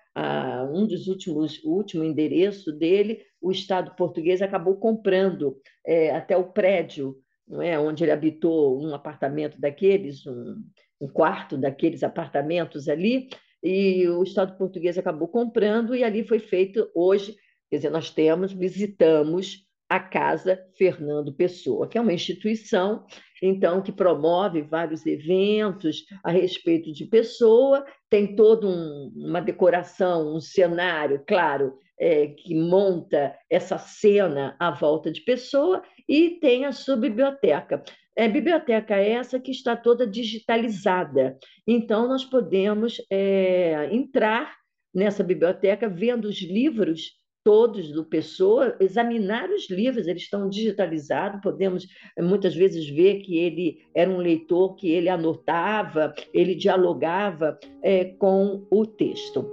Um 0.74 0.88
dos 0.88 1.08
últimos, 1.08 1.64
o 1.64 1.70
último 1.70 2.04
endereço 2.04 2.72
dele 2.72 3.22
o 3.42 3.52
Estado 3.52 3.96
português 3.96 4.42
acabou 4.42 4.78
comprando 4.78 5.60
é, 5.86 6.12
até 6.16 6.36
o 6.36 6.52
prédio, 6.52 7.18
não 7.48 7.62
é, 7.62 7.80
onde 7.80 8.04
ele 8.04 8.12
habitou 8.12 8.82
um 8.82 8.94
apartamento 8.94 9.60
daqueles, 9.60 10.26
um, 10.26 10.64
um 11.00 11.08
quarto 11.08 11.58
daqueles 11.58 12.04
apartamentos 12.04 12.90
ali, 12.90 13.30
e 13.64 14.08
o 14.08 14.24
Estado 14.24 14.58
português 14.58 14.98
acabou 14.98 15.28
comprando 15.28 15.96
e 15.96 16.04
ali 16.04 16.24
foi 16.24 16.40
feito 16.40 16.90
hoje, 16.94 17.36
quer 17.70 17.78
dizer, 17.78 17.90
nós 17.90 18.10
temos, 18.10 18.54
visitamos 18.54 19.67
a 19.90 20.00
Casa 20.00 20.60
Fernando 20.78 21.34
Pessoa, 21.34 21.88
que 21.88 21.98
é 21.98 22.02
uma 22.02 22.14
instituição, 22.14 23.06
então, 23.42 23.82
que 23.82 23.92
promove 23.92 24.62
vários 24.62 25.06
eventos 25.06 26.06
a 26.24 26.32
respeito 26.32 26.92
de 26.92 27.06
Pessoa, 27.06 27.86
tem 28.10 28.36
toda 28.36 28.68
um, 28.68 29.12
uma 29.16 29.42
decoração, 29.42 30.36
um 30.36 30.40
cenário, 30.40 31.24
claro, 31.28 31.74
é, 32.00 32.28
que 32.28 32.56
monta 32.56 33.36
essa 33.50 33.78
cena 33.78 34.56
à 34.60 34.72
volta 34.72 35.12
de 35.12 35.22
Pessoa, 35.22 35.82
e 36.08 36.32
tem 36.40 36.66
a 36.66 36.72
sua 36.72 36.96
biblioteca. 36.96 37.84
É, 38.16 38.28
biblioteca 38.28 38.96
essa 38.96 39.40
que 39.40 39.52
está 39.52 39.76
toda 39.76 40.08
digitalizada. 40.08 41.38
Então, 41.68 42.08
nós 42.08 42.26
podemos 42.26 42.98
é, 43.12 43.90
entrar 43.92 44.56
nessa 44.94 45.24
biblioteca 45.24 45.88
vendo 45.88 46.26
os 46.26 46.42
livros 46.42 47.12
todos 47.48 47.94
do 47.94 48.04
Pessoa, 48.04 48.76
examinar 48.78 49.50
os 49.50 49.70
livros, 49.70 50.06
eles 50.06 50.24
estão 50.24 50.50
digitalizados, 50.50 51.40
podemos 51.40 51.88
eh, 52.18 52.22
muitas 52.22 52.54
vezes 52.54 52.90
ver 52.90 53.22
que 53.22 53.38
ele 53.38 53.86
era 53.96 54.12
um 54.12 54.18
leitor 54.18 54.76
que 54.76 54.92
ele 54.92 55.08
anotava, 55.08 56.14
ele 56.34 56.54
dialogava 56.54 57.58
é, 57.82 58.04
com 58.04 58.68
o 58.70 58.86
texto. 58.86 59.50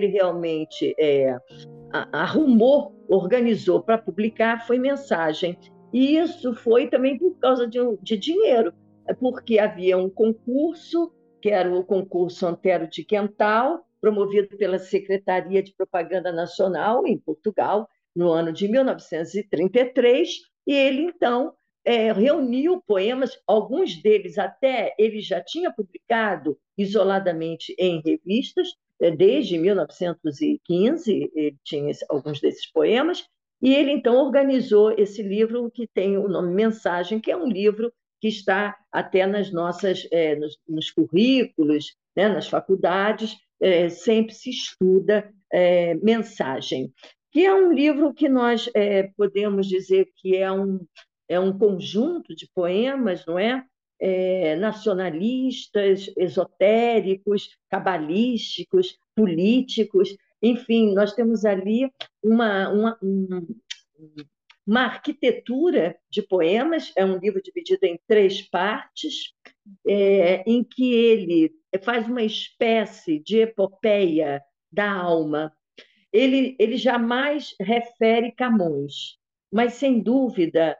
Ele 0.00 0.08
realmente 0.08 0.94
é, 0.98 1.36
arrumou, 2.12 2.94
organizou 3.08 3.82
para 3.82 3.98
publicar 3.98 4.66
foi 4.66 4.78
mensagem. 4.78 5.58
E 5.92 6.16
isso 6.16 6.54
foi 6.54 6.88
também 6.88 7.18
por 7.18 7.36
causa 7.38 7.66
de, 7.66 7.78
de 8.02 8.16
dinheiro, 8.16 8.72
é 9.06 9.12
porque 9.12 9.58
havia 9.58 9.98
um 9.98 10.08
concurso, 10.08 11.12
que 11.42 11.50
era 11.50 11.72
o 11.72 11.84
concurso 11.84 12.46
Antero 12.46 12.88
de 12.88 13.04
Quental, 13.04 13.84
promovido 14.00 14.56
pela 14.56 14.78
Secretaria 14.78 15.62
de 15.62 15.74
Propaganda 15.74 16.32
Nacional 16.32 17.06
em 17.06 17.18
Portugal, 17.18 17.88
no 18.14 18.30
ano 18.30 18.52
de 18.52 18.68
1933, 18.68 20.28
e 20.66 20.72
ele 20.72 21.02
então 21.02 21.52
é, 21.84 22.12
reuniu 22.12 22.82
poemas, 22.86 23.38
alguns 23.46 24.00
deles 24.00 24.38
até 24.38 24.94
ele 24.98 25.20
já 25.20 25.42
tinha 25.42 25.72
publicado 25.72 26.58
isoladamente 26.76 27.74
em 27.78 28.00
revistas, 28.04 28.68
desde 29.16 29.56
1915, 29.56 31.30
ele 31.34 31.56
tinha 31.64 31.92
alguns 32.08 32.40
desses 32.40 32.70
poemas, 32.70 33.24
e 33.62 33.74
ele 33.74 33.90
então 33.90 34.16
organizou 34.16 34.90
esse 34.92 35.22
livro 35.22 35.70
que 35.70 35.86
tem 35.86 36.16
o 36.16 36.28
nome 36.28 36.54
Mensagem, 36.54 37.20
que 37.20 37.30
é 37.30 37.36
um 37.36 37.48
livro 37.48 37.92
que 38.20 38.28
está 38.28 38.76
até 38.92 39.26
nas 39.26 39.50
nossas, 39.50 40.06
é, 40.12 40.36
nos, 40.36 40.58
nos, 40.68 40.90
currículos, 40.90 41.94
né, 42.16 42.28
nas 42.28 42.48
faculdades, 42.48 43.36
é, 43.60 43.88
sempre 43.88 44.34
se 44.34 44.50
estuda 44.50 45.32
é, 45.52 45.94
mensagem, 45.96 46.92
que 47.32 47.44
é 47.44 47.54
um 47.54 47.72
livro 47.72 48.12
que 48.12 48.28
nós 48.28 48.68
é, 48.74 49.10
podemos 49.16 49.66
dizer 49.66 50.08
que 50.16 50.36
é 50.36 50.50
um, 50.50 50.80
é 51.28 51.38
um 51.38 51.56
conjunto 51.56 52.34
de 52.34 52.48
poemas, 52.54 53.24
não 53.26 53.38
é? 53.38 53.64
É, 54.00 54.56
nacionalistas, 54.56 56.10
esotéricos, 56.16 57.56
cabalísticos, 57.68 58.98
políticos, 59.14 60.16
enfim, 60.42 60.94
nós 60.94 61.12
temos 61.12 61.44
ali 61.44 61.90
uma, 62.22 62.68
uma, 62.70 62.98
uma 64.66 64.80
arquitetura 64.82 65.98
de 66.10 66.22
poemas, 66.22 66.92
é 66.96 67.04
um 67.04 67.18
livro 67.18 67.42
dividido 67.42 67.84
em 67.84 68.00
três 68.06 68.40
partes, 68.40 69.34
é, 69.86 70.42
em 70.50 70.64
que 70.64 70.94
ele 70.94 71.52
faz 71.82 72.06
uma 72.06 72.22
espécie 72.22 73.18
de 73.18 73.40
epopeia 73.40 74.42
da 74.72 74.90
alma. 74.90 75.52
Ele, 76.12 76.56
ele 76.58 76.76
jamais 76.76 77.54
refere 77.60 78.32
Camões, 78.32 79.18
mas, 79.52 79.74
sem 79.74 80.00
dúvida, 80.00 80.76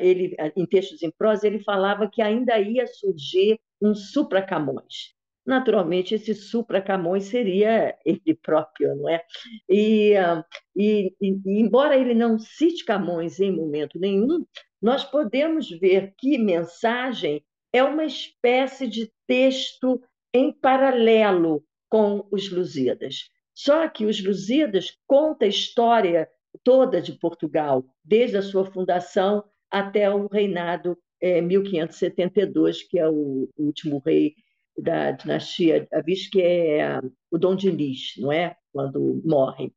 ele, 0.00 0.36
em 0.56 0.66
textos 0.66 1.02
em 1.02 1.10
prosa, 1.10 1.46
ele 1.46 1.60
falava 1.60 2.08
que 2.08 2.20
ainda 2.20 2.58
ia 2.58 2.86
surgir 2.86 3.60
um 3.80 3.94
supra-Camões. 3.94 5.14
Naturalmente, 5.46 6.14
esse 6.14 6.34
supra-Camões 6.34 7.24
seria 7.24 7.96
ele 8.04 8.34
próprio, 8.34 8.94
não 8.96 9.08
é? 9.08 9.22
E, 9.68 10.12
uh, 10.18 10.44
e, 10.76 11.14
e, 11.20 11.38
embora 11.46 11.96
ele 11.96 12.14
não 12.14 12.38
cite 12.38 12.84
Camões 12.84 13.40
em 13.40 13.50
momento 13.50 13.98
nenhum, 13.98 14.44
nós 14.80 15.04
podemos 15.04 15.70
ver 15.70 16.12
que 16.18 16.36
mensagem 16.36 17.42
é 17.72 17.82
uma 17.82 18.04
espécie 18.04 18.86
de 18.86 19.10
texto 19.26 20.02
em 20.34 20.52
paralelo 20.52 21.64
com 21.88 22.26
os 22.30 22.50
Lusíadas. 22.52 23.30
Só 23.54 23.88
que 23.88 24.04
os 24.04 24.22
Lusíadas 24.22 24.96
conta 25.06 25.46
a 25.46 25.48
história 25.48 26.28
toda 26.62 27.00
de 27.00 27.12
Portugal, 27.12 27.84
desde 28.04 28.36
a 28.36 28.42
sua 28.42 28.64
fundação 28.64 29.44
até 29.70 30.10
o 30.10 30.26
reinado 30.26 30.98
é, 31.20 31.40
1572, 31.40 32.84
que 32.84 32.98
é 32.98 33.08
o 33.08 33.48
último 33.56 34.02
rei 34.04 34.34
da 34.76 35.10
dinastia 35.10 35.88
Avis, 35.92 36.28
que 36.28 36.40
é 36.40 37.00
o 37.30 37.38
Dom 37.38 37.56
de 37.56 37.70
Lis, 37.70 38.14
não 38.18 38.32
é? 38.32 38.56
Quando 38.72 39.20
morre, 39.24 39.72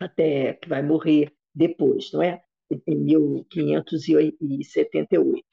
até 0.00 0.54
que 0.54 0.68
vai 0.68 0.82
morrer 0.82 1.32
depois, 1.54 2.10
não 2.12 2.22
é? 2.22 2.42
Em 2.86 2.96
1578. 2.96 5.44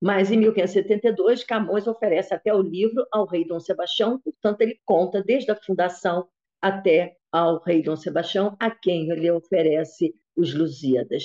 Mas 0.00 0.32
em 0.32 0.38
1572, 0.38 1.44
Camões 1.44 1.86
oferece 1.86 2.34
até 2.34 2.52
o 2.52 2.60
livro 2.60 3.06
ao 3.12 3.26
rei 3.26 3.44
Dom 3.44 3.60
Sebastião, 3.60 4.18
portanto, 4.18 4.62
ele 4.62 4.80
conta 4.84 5.22
desde 5.22 5.52
a 5.52 5.56
fundação 5.56 6.26
até 6.62 7.16
ao 7.32 7.60
rei 7.62 7.82
Dom 7.82 7.96
Sebastião, 7.96 8.56
a 8.60 8.70
quem 8.70 9.10
ele 9.10 9.30
oferece 9.30 10.14
os 10.36 10.54
Lusíadas. 10.54 11.24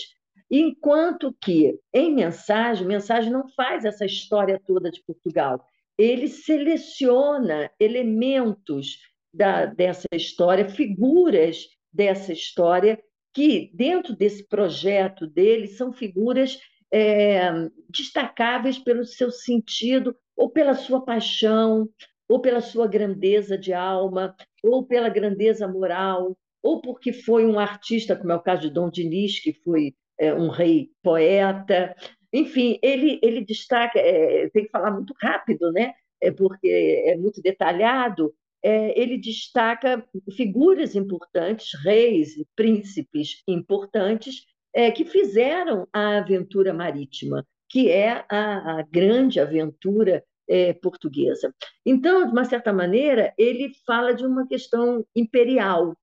Enquanto 0.50 1.36
que, 1.41 1.78
em 1.93 2.15
mensagem, 2.15 2.88
mensagem 2.88 3.32
não 3.32 3.47
faz 3.50 3.86
essa 3.86 4.06
história 4.06 4.60
toda 4.65 4.89
de 4.89 5.04
Portugal. 5.04 5.63
Ele 5.97 6.28
seleciona 6.28 7.69
elementos 7.80 9.00
da, 9.34 9.65
dessa 9.65 10.08
história, 10.13 10.69
figuras 10.69 11.67
dessa 11.91 12.32
história, 12.32 13.00
que, 13.34 13.69
dentro 13.73 14.15
desse 14.15 14.47
projeto 14.47 15.28
dele, 15.28 15.67
são 15.67 15.91
figuras 15.91 16.58
é, 16.91 17.52
destacáveis 17.89 18.80
pelo 18.80 19.04
seu 19.04 19.30
sentido, 19.30 20.15
ou 20.36 20.50
pela 20.50 20.76
sua 20.76 21.04
paixão, 21.04 21.89
ou 22.28 22.39
pela 22.39 22.62
sua 22.62 22.88
grandeza 22.88 23.58
de 23.58 23.73
alma, 23.73 24.36
ou 24.63 24.86
pela 24.86 25.10
grandeza 25.10 25.67
moral, 25.67 26.38
ou 26.62 26.82
porque 26.82 27.13
foi 27.13 27.46
um 27.46 27.60
artista, 27.60 28.15
como 28.15 28.32
é 28.32 28.36
o 28.36 28.41
caso 28.41 28.63
de 28.63 28.70
Dom 28.70 28.89
Diniz, 28.89 29.39
que 29.39 29.54
foi 29.54 29.93
é, 30.20 30.34
um 30.34 30.50
rei 30.50 30.89
poeta. 31.04 31.96
Enfim, 32.34 32.78
ele, 32.82 33.20
ele 33.22 33.46
destaca, 33.46 34.00
é, 34.00 34.50
tem 34.50 34.65
que 34.65 34.72
falar 34.72 34.91
muito 34.91 35.13
rápido, 35.22 35.72
né? 35.72 35.93
É 36.22 36.32
porque 36.32 37.04
é 37.06 37.15
muito 37.15 37.41
detalhado. 37.41 38.34
É, 38.63 39.00
ele 39.00 39.17
destaca 39.17 40.04
figuras 40.36 40.96
importantes, 40.96 41.70
reis, 41.84 42.36
príncipes 42.56 43.43
importantes, 43.48 44.46
é, 44.74 44.91
que 44.91 45.06
fizeram 45.06 45.88
a 45.93 46.17
aventura 46.17 46.74
marítima, 46.74 47.46
que 47.70 47.89
é 47.89 48.26
a, 48.30 48.80
a 48.80 48.82
grande 48.91 49.39
aventura 49.39 50.24
é, 50.48 50.74
portuguesa. 50.74 51.54
Então, 51.86 52.26
de 52.26 52.32
uma 52.32 52.46
certa 52.46 52.72
maneira, 52.72 53.34
ele 53.38 53.72
fala 53.86 54.14
de 54.14 54.26
uma 54.26 54.48
questão 54.48 55.06
imperial, 55.16 55.96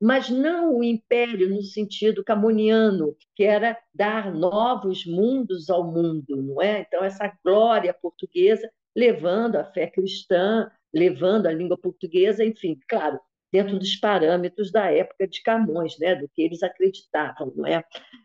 mas 0.00 0.30
não 0.30 0.76
o 0.76 0.84
império 0.84 1.48
no 1.48 1.62
sentido 1.62 2.22
camoniano, 2.22 3.16
que 3.34 3.42
era 3.42 3.76
dar 3.92 4.32
novos 4.32 5.04
mundos 5.04 5.68
ao 5.68 5.84
mundo, 5.84 6.36
não 6.36 6.62
é? 6.62 6.80
Então, 6.80 7.02
essa 7.02 7.32
glória 7.44 7.92
portuguesa 7.92 8.70
levando 8.96 9.56
a 9.56 9.64
fé 9.64 9.86
cristã, 9.86 10.70
levando 10.92 11.46
a 11.46 11.52
língua 11.52 11.78
portuguesa, 11.78 12.44
enfim, 12.44 12.78
claro, 12.88 13.20
dentro 13.52 13.78
dos 13.78 13.96
parâmetros 13.96 14.70
da 14.70 14.90
época 14.90 15.26
de 15.26 15.42
Camões, 15.42 15.98
né, 15.98 16.14
do 16.14 16.28
que 16.28 16.42
eles 16.42 16.62
acreditavam, 16.62 17.52
não 17.54 17.66
é? 17.66 17.84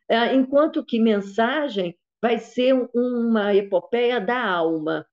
é 0.09 0.33
enquanto 0.33 0.83
que 0.83 0.99
mensagem 0.99 1.95
vai 2.21 2.39
ser 2.39 2.73
uma 2.93 3.53
epopeia 3.53 4.19
da 4.19 4.43
alma. 4.43 5.05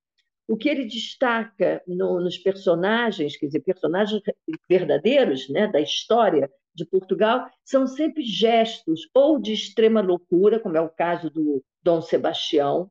O 0.51 0.57
que 0.57 0.69
ele 0.69 0.85
destaca 0.85 1.81
no, 1.87 2.19
nos 2.19 2.37
personagens, 2.37 3.37
quer 3.37 3.47
dizer, 3.47 3.61
personagens 3.61 4.21
verdadeiros, 4.69 5.49
né, 5.49 5.69
da 5.69 5.81
história 5.81 6.51
de 6.75 6.85
Portugal, 6.85 7.49
são 7.65 7.87
sempre 7.87 8.25
gestos 8.25 9.09
ou 9.15 9.41
de 9.41 9.53
extrema 9.53 10.01
loucura, 10.01 10.59
como 10.59 10.77
é 10.77 10.81
o 10.81 10.89
caso 10.89 11.31
do 11.31 11.63
Dom 11.81 12.03
Sebastião, 12.03 12.91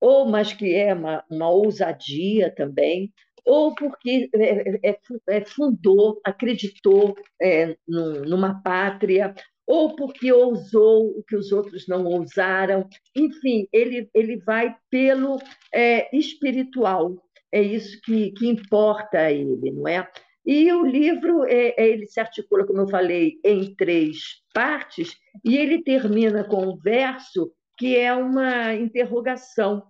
ou 0.00 0.28
mas 0.28 0.52
que 0.52 0.74
é 0.74 0.92
uma, 0.92 1.22
uma 1.30 1.48
ousadia 1.48 2.52
também, 2.52 3.14
ou 3.44 3.72
porque 3.72 4.28
é, 4.34 4.90
é, 4.90 4.98
é, 5.28 5.44
fundou, 5.44 6.20
acreditou 6.24 7.14
é, 7.40 7.76
numa 7.86 8.60
pátria, 8.60 9.32
ou 9.66 9.96
porque 9.96 10.32
ousou 10.32 11.18
o 11.18 11.22
que 11.24 11.36
os 11.36 11.50
outros 11.50 11.88
não 11.88 12.04
ousaram. 12.04 12.88
Enfim, 13.14 13.66
ele, 13.72 14.08
ele 14.14 14.36
vai 14.38 14.74
pelo 14.90 15.38
é, 15.74 16.14
espiritual. 16.16 17.16
É 17.52 17.60
isso 17.60 18.00
que, 18.02 18.32
que 18.32 18.46
importa 18.46 19.18
a 19.18 19.32
ele, 19.32 19.70
não 19.72 19.88
é? 19.88 20.08
E 20.44 20.72
o 20.72 20.86
livro 20.86 21.44
é, 21.44 21.74
é, 21.76 21.88
ele 21.88 22.06
se 22.06 22.20
articula, 22.20 22.64
como 22.64 22.82
eu 22.82 22.88
falei, 22.88 23.40
em 23.44 23.74
três 23.74 24.18
partes, 24.54 25.16
e 25.44 25.56
ele 25.56 25.82
termina 25.82 26.44
com 26.44 26.64
um 26.64 26.76
verso 26.76 27.52
que 27.76 27.96
é 27.96 28.14
uma 28.14 28.72
interrogação, 28.74 29.82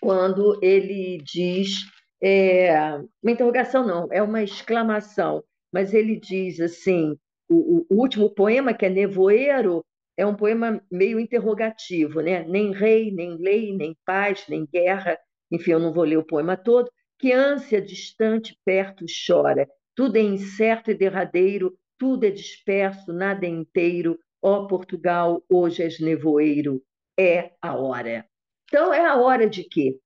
quando 0.00 0.58
ele 0.62 1.18
diz 1.22 1.84
é, 2.22 2.74
uma 3.22 3.32
interrogação 3.32 3.86
não, 3.86 4.08
é 4.10 4.22
uma 4.22 4.42
exclamação, 4.42 5.42
mas 5.72 5.94
ele 5.94 6.18
diz 6.18 6.60
assim, 6.60 7.16
o, 7.50 7.86
o, 7.90 8.00
último 8.00 8.30
poema, 8.30 8.72
que 8.72 8.86
é 8.86 8.88
Nevoeiro, 8.88 9.84
é 10.16 10.24
um 10.24 10.34
poema 10.34 10.82
meio 10.90 11.18
interrogativo, 11.18 12.20
né? 12.20 12.44
nem 12.44 12.72
rei, 12.72 13.10
nem 13.10 13.36
lei, 13.36 13.74
nem 13.74 13.96
paz, 14.04 14.44
nem 14.48 14.66
guerra, 14.66 15.18
enfim, 15.50 15.72
eu 15.72 15.80
não 15.80 15.92
vou 15.92 16.04
ler 16.04 16.18
o 16.18 16.26
poema 16.26 16.56
todo, 16.56 16.90
que 17.18 17.32
ânsia 17.32 17.80
distante 17.80 18.56
perto 18.64 19.04
chora, 19.26 19.68
tudo 19.94 20.16
é 20.16 20.20
incerto 20.20 20.90
e 20.90 20.94
derradeiro, 20.94 21.76
tudo 21.98 22.24
é 22.24 22.30
disperso, 22.30 23.12
nada 23.12 23.44
é 23.44 23.48
inteiro, 23.48 24.18
ó 24.42 24.66
Portugal, 24.66 25.42
hoje 25.50 25.82
és 25.82 26.00
nevoeiro, 26.00 26.82
é 27.18 27.52
a 27.60 27.76
hora. 27.76 28.24
Então, 28.64 28.94
é 28.94 29.04
a 29.04 29.16
hora 29.16 29.48
de 29.48 29.64
quê? 29.64 29.98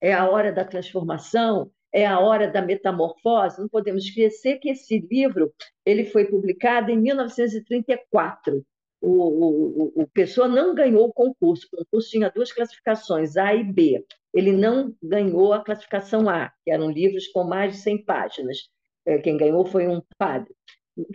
é 0.00 0.12
a 0.12 0.28
hora 0.28 0.52
da 0.52 0.64
transformação, 0.64 1.70
é 1.92 2.06
a 2.06 2.18
hora 2.20 2.48
da 2.48 2.62
metamorfose. 2.62 3.60
Não 3.60 3.68
podemos 3.68 4.04
esquecer 4.04 4.58
que 4.58 4.70
esse 4.70 4.98
livro 4.98 5.52
ele 5.84 6.04
foi 6.04 6.24
publicado 6.26 6.90
em 6.90 6.98
1934. 6.98 8.64
O, 9.00 9.08
o, 9.08 10.02
o 10.02 10.08
Pessoa 10.08 10.48
não 10.48 10.74
ganhou 10.74 11.06
o 11.06 11.12
concurso. 11.12 11.66
O 11.72 11.78
concurso 11.78 12.10
tinha 12.10 12.30
duas 12.30 12.52
classificações, 12.52 13.36
A 13.36 13.54
e 13.54 13.62
B. 13.62 14.04
Ele 14.34 14.52
não 14.52 14.94
ganhou 15.02 15.52
a 15.52 15.64
classificação 15.64 16.28
A, 16.28 16.52
que 16.64 16.70
eram 16.70 16.90
livros 16.90 17.28
com 17.28 17.44
mais 17.44 17.72
de 17.72 17.78
100 17.78 18.04
páginas. 18.04 18.58
É, 19.06 19.18
quem 19.18 19.36
ganhou 19.36 19.64
foi 19.64 19.88
um 19.88 20.02
padre. 20.18 20.54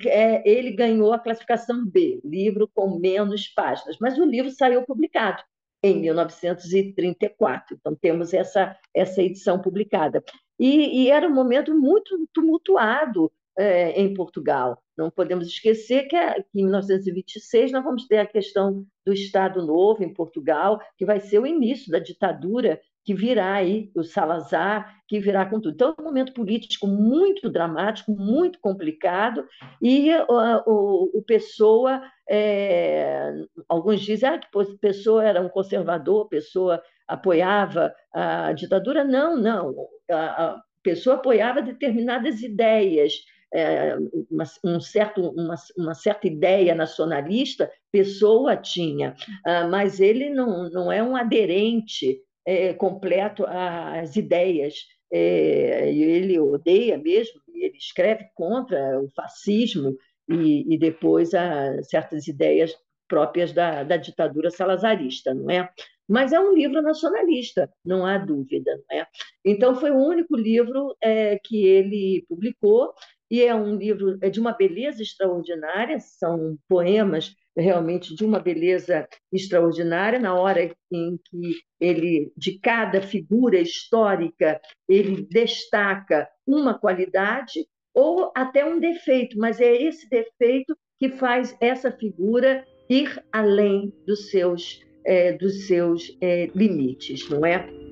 É, 0.08 0.50
ele 0.50 0.72
ganhou 0.72 1.12
a 1.12 1.20
classificação 1.20 1.86
B, 1.86 2.22
livro 2.24 2.70
com 2.74 2.98
menos 3.00 3.50
páginas, 3.50 3.98
mas 4.00 4.18
o 4.18 4.24
livro 4.24 4.50
saiu 4.50 4.84
publicado 4.84 5.44
em 5.84 6.00
1934. 6.00 7.76
Então, 7.76 7.94
temos 7.94 8.34
essa, 8.34 8.78
essa 8.94 9.22
edição 9.22 9.60
publicada. 9.60 10.24
E, 10.60 11.04
e 11.04 11.10
era 11.10 11.28
um 11.28 11.34
momento 11.34 11.74
muito 11.78 12.28
tumultuado 12.34 13.32
é, 13.58 14.00
em 14.00 14.14
Portugal. 14.14 14.82
Não 14.98 15.10
podemos 15.10 15.48
esquecer 15.48 16.08
que, 16.08 16.18
que, 16.18 16.60
em 16.60 16.64
1926 16.64 17.72
nós 17.72 17.84
vamos 17.84 18.06
ter 18.08 18.18
a 18.20 18.28
questão 18.28 18.86
do 19.06 19.14
Estado 19.14 19.66
Novo 19.66 20.04
em 20.04 20.14
Portugal, 20.14 20.80
que 20.98 21.06
vai 21.06 21.20
ser 21.20 21.40
o 21.40 21.48
início 21.48 21.92
da 21.92 22.00
ditadura 22.00 22.80
que 23.04 23.14
virá 23.14 23.56
aí, 23.56 23.92
o 23.94 24.04
Salazar, 24.04 24.96
que 25.08 25.20
virá 25.20 25.46
com 25.46 25.60
tudo. 25.60 25.74
Então, 25.74 25.96
é 25.98 26.02
um 26.02 26.06
momento 26.06 26.34
político 26.34 26.88
muito 26.88 27.50
dramático, 27.50 28.12
muito 28.12 28.60
complicado, 28.60 29.46
e 29.82 30.10
o, 30.30 30.62
o, 30.66 31.20
o 31.20 31.24
Pessoa, 31.24 32.02
é, 32.30 33.34
alguns 33.68 34.02
dizem 34.02 34.30
ah, 34.30 34.40
que 34.40 34.48
Pessoa 34.80 35.24
era 35.24 35.42
um 35.42 35.50
conservador, 35.50 36.30
Pessoa 36.30 36.82
apoiava 37.08 37.94
a 38.14 38.54
ditadura. 38.54 39.04
Não, 39.04 39.36
não. 39.36 39.76
A, 40.10 40.46
a 40.46 40.62
Pessoa 40.82 41.18
apoiava 41.18 41.62
determinadas 41.62 42.42
ideias 42.42 43.14
é, 43.54 43.96
uma, 44.32 44.46
um 44.64 44.80
certo, 44.80 45.22
uma, 45.30 45.56
uma, 45.78 45.94
certa 45.94 46.28
ideia 46.28 46.74
nacionalista, 46.74 47.72
Pessoa 47.92 48.58
tinha, 48.58 49.16
ah, 49.46 49.68
mas 49.68 50.00
ele 50.00 50.30
não, 50.30 50.70
não 50.70 50.92
é 50.92 51.04
um 51.04 51.16
aderente 51.16 52.20
é, 52.46 52.74
completo 52.74 53.46
às 53.48 54.16
ideias. 54.16 54.76
É, 55.12 55.92
ele 55.94 56.40
odeia 56.40 56.98
mesmo, 56.98 57.40
ele 57.54 57.78
escreve 57.78 58.26
contra 58.34 59.00
o 59.00 59.10
fascismo 59.16 59.96
e, 60.30 60.74
e 60.74 60.78
depois 60.78 61.34
a 61.34 61.82
certas 61.84 62.28
ideias 62.28 62.76
próprias 63.08 63.54
da, 63.54 63.84
da 63.84 63.98
ditadura 63.98 64.50
salazarista, 64.50 65.34
não 65.34 65.52
é? 65.52 65.70
Mas 66.08 66.34
é 66.34 66.40
um 66.40 66.54
livro 66.54 66.82
nacionalista, 66.82 67.70
não 67.86 68.06
há 68.06 68.18
dúvida. 68.18 68.72
Não 68.90 68.98
é? 68.98 69.08
Então, 69.46 69.76
foi 69.76 69.92
o 69.92 69.98
único 69.98 70.36
livro 70.36 70.96
é, 71.02 71.40
que 71.40 71.66
ele 71.66 72.26
publicou, 72.28 72.94
e 73.34 73.42
é 73.42 73.56
um 73.56 73.76
livro 73.76 74.20
é 74.22 74.30
de 74.30 74.40
uma 74.40 74.52
beleza 74.52 75.02
extraordinária, 75.02 76.00
são 76.00 76.56
poemas 76.70 77.36
realmente 77.58 78.14
de 78.16 78.24
uma 78.24 78.40
beleza 78.40 79.08
extraordinária, 79.32 80.20
na 80.20 80.36
hora 80.36 80.72
em 80.92 81.18
que 81.18 81.56
ele, 81.80 82.32
de 82.38 82.60
cada 82.60 83.02
figura 83.02 83.60
histórica, 83.60 84.62
ele 84.88 85.26
destaca 85.32 86.30
uma 86.46 86.78
qualidade 86.78 87.66
ou 87.92 88.32
até 88.36 88.64
um 88.64 88.80
defeito, 88.80 89.36
mas 89.40 89.60
é 89.60 89.82
esse 89.82 90.08
defeito 90.08 90.78
que 91.00 91.10
faz 91.10 91.58
essa 91.60 91.92
figura 91.92 92.64
ir 92.88 93.20
além 93.32 93.92
dos 94.06 94.30
seus 94.30 94.80
é, 95.04 95.34
dos 95.34 95.66
seus 95.66 96.16
é, 96.22 96.52
limites, 96.54 97.28
não 97.30 97.44
é? 97.44 97.56
É, 97.56 97.83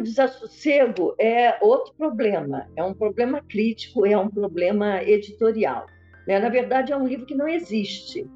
o, 0.00 0.02
Desassossego 0.02 1.14
é 1.18 1.58
outro 1.62 1.94
problema, 1.94 2.66
é 2.74 2.82
um 2.82 2.94
problema 2.94 3.42
crítico, 3.42 4.06
é 4.06 4.16
um 4.16 4.28
problema 4.28 5.02
editorial. 5.02 5.86
Né? 6.26 6.38
Na 6.38 6.48
verdade, 6.48 6.92
é 6.92 6.96
um 6.96 7.06
livro 7.06 7.26
que 7.26 7.34
não 7.34 7.48
existe, 7.48 8.26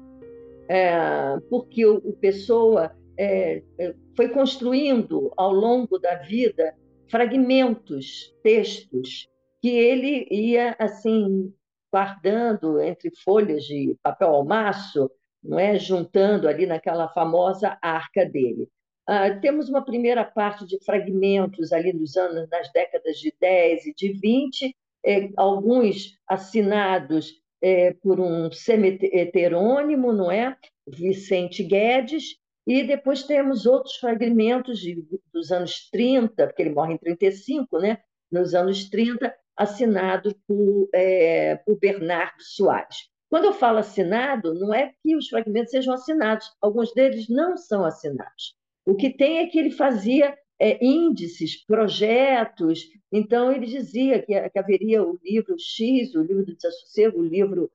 é, 0.69 1.37
porque 1.49 1.85
o, 1.85 1.97
o 1.97 2.13
Pessoa 2.13 2.91
é, 3.17 3.61
é, 3.77 3.95
foi 4.15 4.29
construindo 4.29 5.31
ao 5.35 5.51
longo 5.51 5.97
da 5.97 6.15
vida 6.15 6.73
fragmentos, 7.09 8.35
textos, 8.43 9.27
que 9.61 9.69
ele 9.69 10.27
ia 10.29 10.75
assim 10.79 11.53
guardando 11.91 12.79
entre 12.81 13.09
folhas 13.23 13.63
de 13.63 13.95
papel 14.03 14.29
almaço, 14.29 15.09
não 15.43 15.59
é, 15.59 15.77
juntando 15.77 16.47
ali 16.47 16.65
naquela 16.65 17.07
famosa 17.09 17.77
arca 17.81 18.25
dele. 18.25 18.67
Ah, 19.07 19.29
temos 19.39 19.69
uma 19.69 19.83
primeira 19.85 20.23
parte 20.23 20.65
de 20.65 20.83
fragmentos 20.83 21.71
ali 21.71 21.93
nos 21.93 22.17
anos, 22.17 22.49
nas 22.49 22.71
décadas 22.71 23.17
de 23.17 23.33
10 23.39 23.85
e 23.87 23.93
de 23.93 24.13
20, 24.13 24.75
eh, 25.05 25.29
alguns 25.37 26.17
assinados 26.27 27.39
é, 27.61 27.93
por 27.93 28.19
um 28.19 28.51
semi-heterônimo, 28.51 30.11
não 30.11 30.31
é? 30.31 30.57
Vicente 30.87 31.63
Guedes, 31.63 32.35
e 32.67 32.83
depois 32.83 33.23
temos 33.23 33.65
outros 33.65 33.95
fragmentos 33.97 34.79
de, 34.79 35.03
dos 35.31 35.51
anos 35.51 35.89
30, 35.91 36.47
porque 36.47 36.61
ele 36.63 36.73
morre 36.73 36.93
em 36.93 36.97
35, 36.97 37.79
né? 37.79 37.99
nos 38.31 38.53
anos 38.55 38.89
30, 38.89 39.33
assinado 39.55 40.35
por, 40.47 40.89
é, 40.93 41.55
por 41.57 41.77
Bernardo 41.79 42.41
Soares. 42.41 43.09
Quando 43.29 43.45
eu 43.45 43.53
falo 43.53 43.79
assinado, 43.79 44.53
não 44.53 44.73
é 44.73 44.93
que 45.01 45.15
os 45.15 45.27
fragmentos 45.27 45.71
sejam 45.71 45.93
assinados, 45.93 46.51
alguns 46.61 46.93
deles 46.93 47.27
não 47.29 47.55
são 47.57 47.85
assinados. 47.85 48.55
O 48.85 48.95
que 48.95 49.09
tem 49.09 49.39
é 49.39 49.47
que 49.47 49.57
ele 49.57 49.71
fazia 49.71 50.37
é, 50.59 50.83
índices, 50.83 51.63
projetos. 51.65 52.87
Então, 53.11 53.51
ele 53.51 53.65
dizia 53.65 54.21
que, 54.21 54.49
que, 54.49 54.59
haveria 54.59 55.03
o 55.03 55.19
livro 55.23 55.55
X, 55.59 56.15
o 56.15 56.21
livro 56.21 56.45
do 56.45 56.55
desassossego, 56.55 57.19
o 57.19 57.25
livro, 57.25 57.71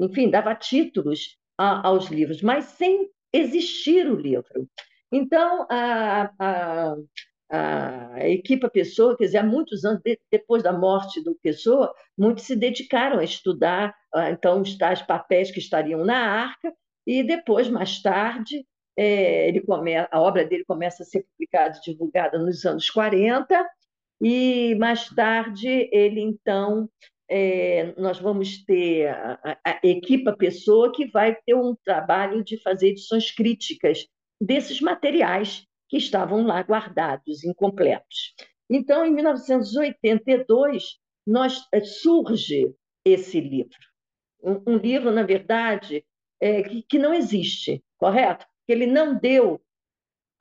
enfim, 0.00 0.28
dava 0.28 0.54
títulos 0.54 1.36
a, 1.58 1.86
aos 1.86 2.06
livros, 2.06 2.42
mas 2.42 2.64
sem 2.64 3.08
existir 3.32 4.10
o 4.10 4.16
livro. 4.16 4.68
Então, 5.10 5.66
a, 5.70 6.30
a, 6.38 6.96
a 7.50 8.28
equipa 8.28 8.68
Pessoa, 8.68 9.16
quer 9.16 9.24
dizer, 9.24 9.38
há 9.38 9.44
muitos 9.44 9.84
anos 9.84 10.00
de, 10.02 10.18
depois 10.30 10.62
da 10.62 10.72
morte 10.72 11.22
do 11.22 11.34
Pessoa, 11.36 11.94
muitos 12.18 12.44
se 12.44 12.56
dedicaram 12.56 13.18
a 13.18 13.24
estudar 13.24 13.94
então 14.30 14.60
os 14.60 14.76
tais 14.76 15.02
papéis 15.02 15.50
que 15.50 15.58
estariam 15.58 16.04
na 16.04 16.16
arca, 16.16 16.72
e 17.06 17.22
depois, 17.22 17.68
mais 17.68 18.00
tarde, 18.00 18.64
é, 18.96 19.48
ele 19.48 19.60
come, 19.60 19.96
a 19.96 20.20
obra 20.20 20.44
dele 20.44 20.64
começa 20.64 21.02
a 21.02 21.06
ser 21.06 21.24
publicada, 21.24 21.78
divulgada 21.80 22.38
nos 22.38 22.64
anos 22.64 22.88
40, 22.90 23.68
e 24.22 24.74
mais 24.76 25.08
tarde 25.08 25.88
ele 25.92 26.20
então 26.20 26.88
é, 27.28 27.94
nós 27.98 28.18
vamos 28.18 28.64
ter 28.64 29.08
a, 29.08 29.58
a, 29.64 29.80
equipa 29.82 30.36
pessoa 30.36 30.92
que 30.92 31.06
vai 31.06 31.34
ter 31.34 31.54
um 31.54 31.74
trabalho 31.84 32.44
de 32.44 32.56
fazer 32.62 32.88
edições 32.88 33.30
críticas 33.30 34.06
desses 34.40 34.80
materiais 34.80 35.66
que 35.88 35.96
estavam 35.96 36.46
lá 36.46 36.60
guardados, 36.60 37.44
incompletos. 37.44 38.34
Então, 38.68 39.04
em 39.04 39.12
1982, 39.12 40.98
nós, 41.26 41.66
é, 41.72 41.82
surge 41.82 42.74
esse 43.04 43.40
livro. 43.40 43.78
Um, 44.42 44.74
um 44.74 44.76
livro, 44.76 45.10
na 45.10 45.22
verdade, 45.22 46.04
é, 46.40 46.62
que, 46.62 46.82
que 46.82 46.98
não 46.98 47.14
existe, 47.14 47.82
correto? 47.96 48.46
Que 48.66 48.72
ele 48.72 48.86
não 48.86 49.18
deu 49.18 49.60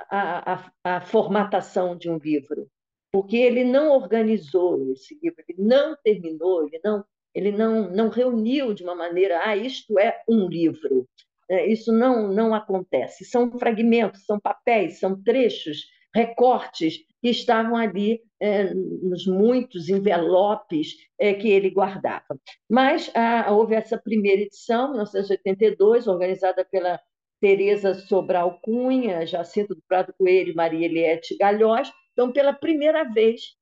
a, 0.09 0.53
a, 0.53 0.71
a, 0.83 1.01
formatação 1.01 1.95
de 1.95 2.09
um 2.09 2.17
livro, 2.17 2.67
porque 3.11 3.37
ele 3.37 3.63
não 3.63 3.91
organizou 3.91 4.91
esse 4.91 5.17
livro, 5.21 5.43
ele 5.47 5.61
não 5.61 5.95
terminou, 6.03 6.65
ele 6.67 6.79
não, 6.83 7.05
ele 7.33 7.51
não, 7.51 7.91
não 7.91 8.09
reuniu 8.09 8.73
de 8.73 8.83
uma 8.83 8.95
maneira, 8.95 9.41
ah, 9.45 9.55
isto 9.55 9.97
é 9.99 10.21
um 10.27 10.47
livro. 10.47 11.07
É, 11.49 11.67
isso 11.67 11.91
não, 11.91 12.31
não 12.31 12.55
acontece. 12.55 13.25
São 13.25 13.51
fragmentos, 13.59 14.25
são 14.25 14.39
papéis, 14.39 14.99
são 14.99 15.21
trechos, 15.21 15.85
recortes 16.15 16.99
que 17.21 17.29
estavam 17.29 17.75
ali 17.75 18.21
é, 18.39 18.73
nos 18.73 19.25
muitos 19.25 19.89
envelopes 19.89 20.95
é, 21.19 21.33
que 21.33 21.49
ele 21.49 21.69
guardava. 21.69 22.39
Mas 22.69 23.11
ah, 23.15 23.51
houve 23.51 23.75
essa 23.75 23.97
primeira 23.97 24.41
edição, 24.41 24.91
1982, 24.91 26.07
organizada 26.07 26.65
pela 26.65 26.99
Tereza 27.43 27.93
Sobral 27.93 28.57
Cunha, 28.61 29.25
Jacinto 29.25 29.75
do 29.75 29.81
Prado 29.85 30.13
Coelho 30.17 30.53
e 30.53 30.55
Maria 30.55 30.85
Eliette 30.85 31.35
Galhós. 31.35 31.91
Então, 32.13 32.31
pela 32.31 32.53
primeira 32.53 33.03
vez, 33.03 33.57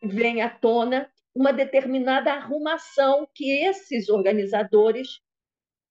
vem 0.00 0.42
à 0.42 0.48
tona 0.48 1.10
uma 1.34 1.52
determinada 1.52 2.32
arrumação 2.32 3.26
que 3.34 3.50
esses 3.50 4.08
organizadores 4.08 5.20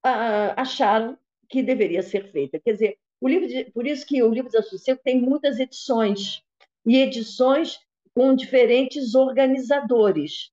ah, 0.01 0.53
acharam 0.55 1.17
que 1.49 1.61
deveria 1.61 2.01
ser 2.01 2.31
feita. 2.31 2.57
Quer 2.57 2.71
dizer, 2.71 2.97
o 3.19 3.27
livro 3.27 3.49
de, 3.49 3.65
por 3.71 3.85
isso 3.85 4.05
que 4.05 4.23
o 4.23 4.33
livro 4.33 4.49
da 4.49 4.61
Sossego 4.61 5.01
tem 5.03 5.19
muitas 5.19 5.59
edições, 5.59 6.41
e 6.85 6.99
edições 6.99 7.79
com 8.15 8.33
diferentes 8.33 9.13
organizadores. 9.13 10.51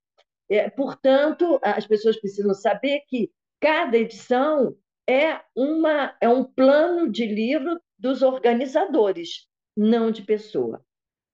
É, 0.50 0.68
portanto, 0.68 1.60
as 1.62 1.86
pessoas 1.86 2.16
precisam 2.16 2.54
saber 2.54 3.02
que 3.06 3.30
cada 3.60 3.96
edição 3.96 4.76
é, 5.10 5.42
uma, 5.56 6.16
é 6.20 6.28
um 6.28 6.44
plano 6.44 7.10
de 7.10 7.26
livro 7.26 7.80
dos 7.98 8.22
organizadores, 8.22 9.48
não 9.76 10.12
de 10.12 10.22
pessoa. 10.22 10.84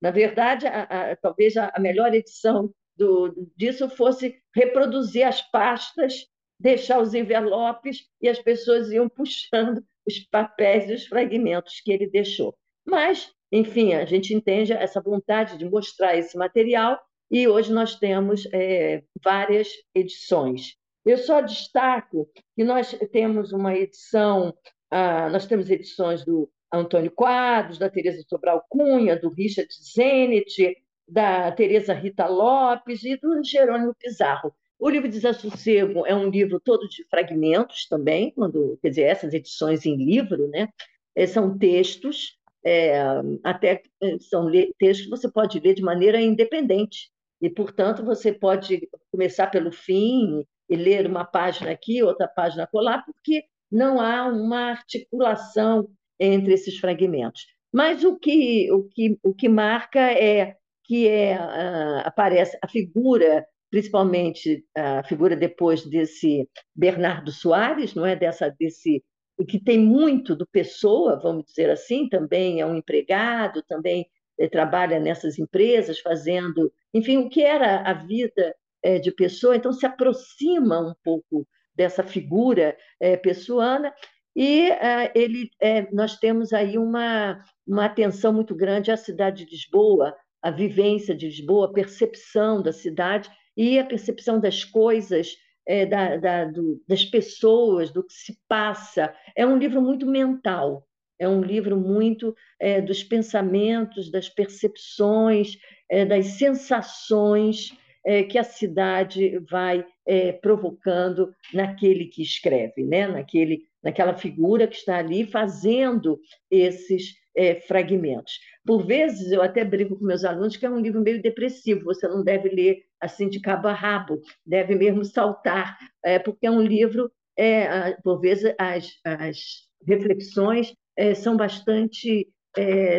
Na 0.01 0.11
verdade, 0.11 0.67
a, 0.67 0.83
a, 0.85 1.17
talvez 1.17 1.59
a, 1.59 1.71
melhor 1.79 2.15
edição 2.15 2.73
do, 2.97 3.51
disso 3.55 3.91
fosse 3.91 4.41
reproduzir 4.55 5.27
as 5.27 5.43
pastas, 5.43 6.27
deixar 6.59 7.03
os 7.03 7.12
envelopes 7.12 8.07
e 8.19 8.31
as 8.31 8.39
pessoas 8.39 8.91
iam 8.91 9.11
puxando 9.11 9.85
os 10.07 10.20
papéis 10.20 10.89
e 10.89 10.95
os 10.95 11.07
fragmentos 11.07 11.83
que 11.83 11.93
ele 11.93 12.09
deixou. 12.09 12.57
Mas, 12.83 13.31
enfim, 13.53 13.93
a 13.93 14.07
gente 14.07 14.33
entende 14.33 14.72
essa 14.72 15.03
vontade 15.03 15.59
de 15.59 15.68
mostrar 15.68 16.16
esse 16.16 16.39
material 16.39 16.99
e 17.31 17.47
hoje 17.47 17.70
nós 17.70 17.97
temos 17.97 18.47
é, 18.55 19.03
várias 19.22 19.68
edições. 19.95 20.77
Eu 21.07 21.18
só 21.18 21.40
destaco 21.40 22.28
que 22.57 22.64
nós 22.64 22.92
temos 23.12 23.52
uma 23.52 23.76
edição, 23.76 24.52
ah, 24.90 25.30
nós 25.30 25.46
temos 25.46 25.70
edições 25.70 26.24
do 26.24 26.50
Antônio 26.72 27.12
Quadros, 27.12 27.78
da 27.78 27.88
Teresa 27.88 28.24
Sobral 28.28 28.66
Cunha, 28.68 29.16
do 29.16 29.28
Richard 29.30 29.68
Zenit, 29.72 30.76
da 31.09 31.52
Teresa 31.52 31.94
Rita 31.94 32.26
Lopes 32.26 33.04
e 33.04 33.16
do 33.16 33.40
Jerônimo 33.44 33.94
Pizarro. 33.94 34.52
O 34.78 34.90
livro 34.90 35.09
Desassossego 35.09 36.04
é 36.04 36.14
um 36.14 36.28
livro 36.28 36.61
todo 36.61 36.88
de 36.88 37.04
fragmentos 37.04 37.86
também, 37.88 38.32
quando, 38.32 38.76
quer 38.82 38.90
dizer, 38.90 39.02
essas 39.02 39.32
edições 39.32 39.86
em 39.86 39.96
livro, 39.96 40.48
né? 40.48 40.68
Eh, 41.14 41.26
são 41.26 41.57
textos 41.57 42.36
é, 42.66 42.98
até 43.44 43.80
são 44.28 44.50
textos 44.76 45.04
que 45.04 45.11
você 45.11 45.30
pode 45.30 45.61
ler 45.61 45.74
de 45.74 45.82
maneira 45.82 46.20
independente. 46.20 47.12
E, 47.40 47.48
portanto, 47.48 48.04
você 48.04 48.32
pode 48.32 48.88
começar 49.12 49.46
pelo 49.46 49.70
fim 49.70 50.44
e 50.69 50.77
ler 50.77 51.07
uma 51.07 51.25
página 51.25 51.71
aqui, 51.71 52.03
outra 52.03 52.27
página 52.29 52.67
colar, 52.67 53.05
porque 53.05 53.45
não 53.71 54.01
há 54.01 54.27
uma 54.27 54.71
articulação 54.71 55.89
entre 56.19 56.55
esses 56.55 56.79
fragmentos. 56.79 57.47
Mas 57.73 58.05
o 58.05 58.17
que, 58.19 58.71
o 58.73 58.85
que, 58.85 59.19
o 59.23 59.35
que 59.35 59.49
marca 59.49 60.01
é 60.01 60.57
que 60.85 61.09
é, 61.09 61.37
uh, 61.37 62.03
aparece 62.05 62.57
a 62.62 62.69
figura, 62.69 63.45
principalmente 63.71 64.64
a 64.75 65.03
figura 65.03 65.37
depois 65.37 65.85
desse 65.85 66.49
Bernardo 66.75 67.33
Soares, 67.33 67.95
não 67.95 68.07
é 68.07 68.14
dessa 68.14 68.49
desse 68.49 69.03
que 69.45 69.62
tem 69.62 69.79
muito 69.79 70.35
do 70.35 70.47
pessoa, 70.47 71.21
vamos 71.21 71.45
dizer 71.45 71.69
assim, 71.69 72.09
também 72.09 72.61
é 72.61 72.67
um 72.67 72.75
empregado, 72.75 73.62
também 73.62 74.07
eh, 74.39 74.49
trabalha 74.49 74.99
nessas 74.99 75.39
empresas 75.39 76.01
fazendo, 76.01 76.73
enfim, 76.95 77.19
o 77.19 77.29
que 77.29 77.43
era 77.43 77.83
a 77.83 77.93
vida 77.93 78.55
eh, 78.83 78.99
de 78.99 79.11
pessoa, 79.11 79.57
então 79.57 79.72
se 79.72 79.87
aproxima 79.87 80.81
um 80.81 80.95
pouco 81.03 81.47
dessa 81.74 82.03
figura 82.03 82.77
eh, 83.01 83.16
pessoana 83.16 83.95
e 84.35 84.68
ele, 85.14 85.51
nós 85.93 86.18
temos 86.18 86.53
aí 86.53 86.77
uma, 86.77 87.43
uma 87.66 87.87
atenção 87.87 88.35
muito 88.35 88.55
grande 88.55 88.91
à 88.91 88.97
cidade 88.97 89.47
de 89.47 89.51
Lisboa, 89.51 90.14
a 90.43 90.51
vivência 90.51 91.14
de 91.14 91.27
Lisboa, 91.27 91.66
a 91.66 91.72
percepção 91.72 92.61
da 92.61 92.70
cidade 92.70 93.31
e 93.57 93.79
a 93.79 93.85
percepção 93.85 94.39
das 94.39 94.62
coisas, 94.62 95.35
é, 95.66 95.85
da, 95.85 96.16
da, 96.16 96.45
do, 96.45 96.81
das 96.87 97.05
pessoas, 97.05 97.91
do 97.91 98.05
que 98.05 98.12
se 98.12 98.39
passa. 98.47 99.12
É 99.35 99.47
um 99.47 99.59
livro 99.59 99.83
muito 99.83 100.07
mental, 100.07 100.87
é 101.18 101.29
um 101.29 101.41
livro 101.41 101.77
muito 101.77 102.35
é, 102.61 102.81
dos 102.81 103.03
pensamentos, 103.03 104.11
das 104.11 104.29
percepções, 104.29 105.57
é, 105.91 106.05
das 106.05 106.27
sensações 106.27 107.77
é, 108.07 108.22
que 108.22 108.38
a 108.38 108.44
cidade 108.44 109.36
vai 109.50 109.84
é, 110.07 110.30
provocando 110.30 111.34
naquele 111.52 112.04
que 112.07 112.22
escreve, 112.22 112.84
né? 112.84 113.09
naquele, 113.09 113.64
naquela 113.82 114.14
figura 114.14 114.68
que 114.68 114.76
está 114.76 114.98
ali 114.98 115.26
fazendo 115.26 116.20
esses 116.48 117.16
é, 117.36 117.57
fragmentos. 117.57 118.38
Por 118.64 118.86
vezes, 118.86 119.32
eu 119.32 119.42
até 119.42 119.64
brigo 119.64 119.98
com 119.98 120.04
meus 120.04 120.24
alunos 120.24 120.57
que 120.57 120.64
é 120.64 120.70
um 120.70 120.78
livro 120.78 121.02
meio 121.02 121.20
depressivo, 121.20 121.84
você 121.84 122.07
não 122.07 122.22
deve 122.22 122.48
ler 122.48 122.78
assim 123.00 123.28
de 123.28 123.40
cabo 123.40 123.66
a 123.66 123.72
rabo, 123.72 124.22
deve 124.46 124.76
mesmo 124.76 125.04
saltar, 125.04 125.76
é, 126.04 126.20
porque 126.20 126.46
é 126.46 126.50
um 126.50 126.62
livro, 126.62 127.11
é, 127.36 127.92
por 128.04 128.20
vezes, 128.20 128.54
as, 128.57 128.92
as 129.04 129.38
reflexões 129.84 130.72
é, 130.96 131.12
são 131.12 131.36
bastante 131.36 132.28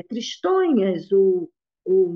tristonhas, 0.07 1.11
ou, 1.11 1.49
ou 1.83 2.13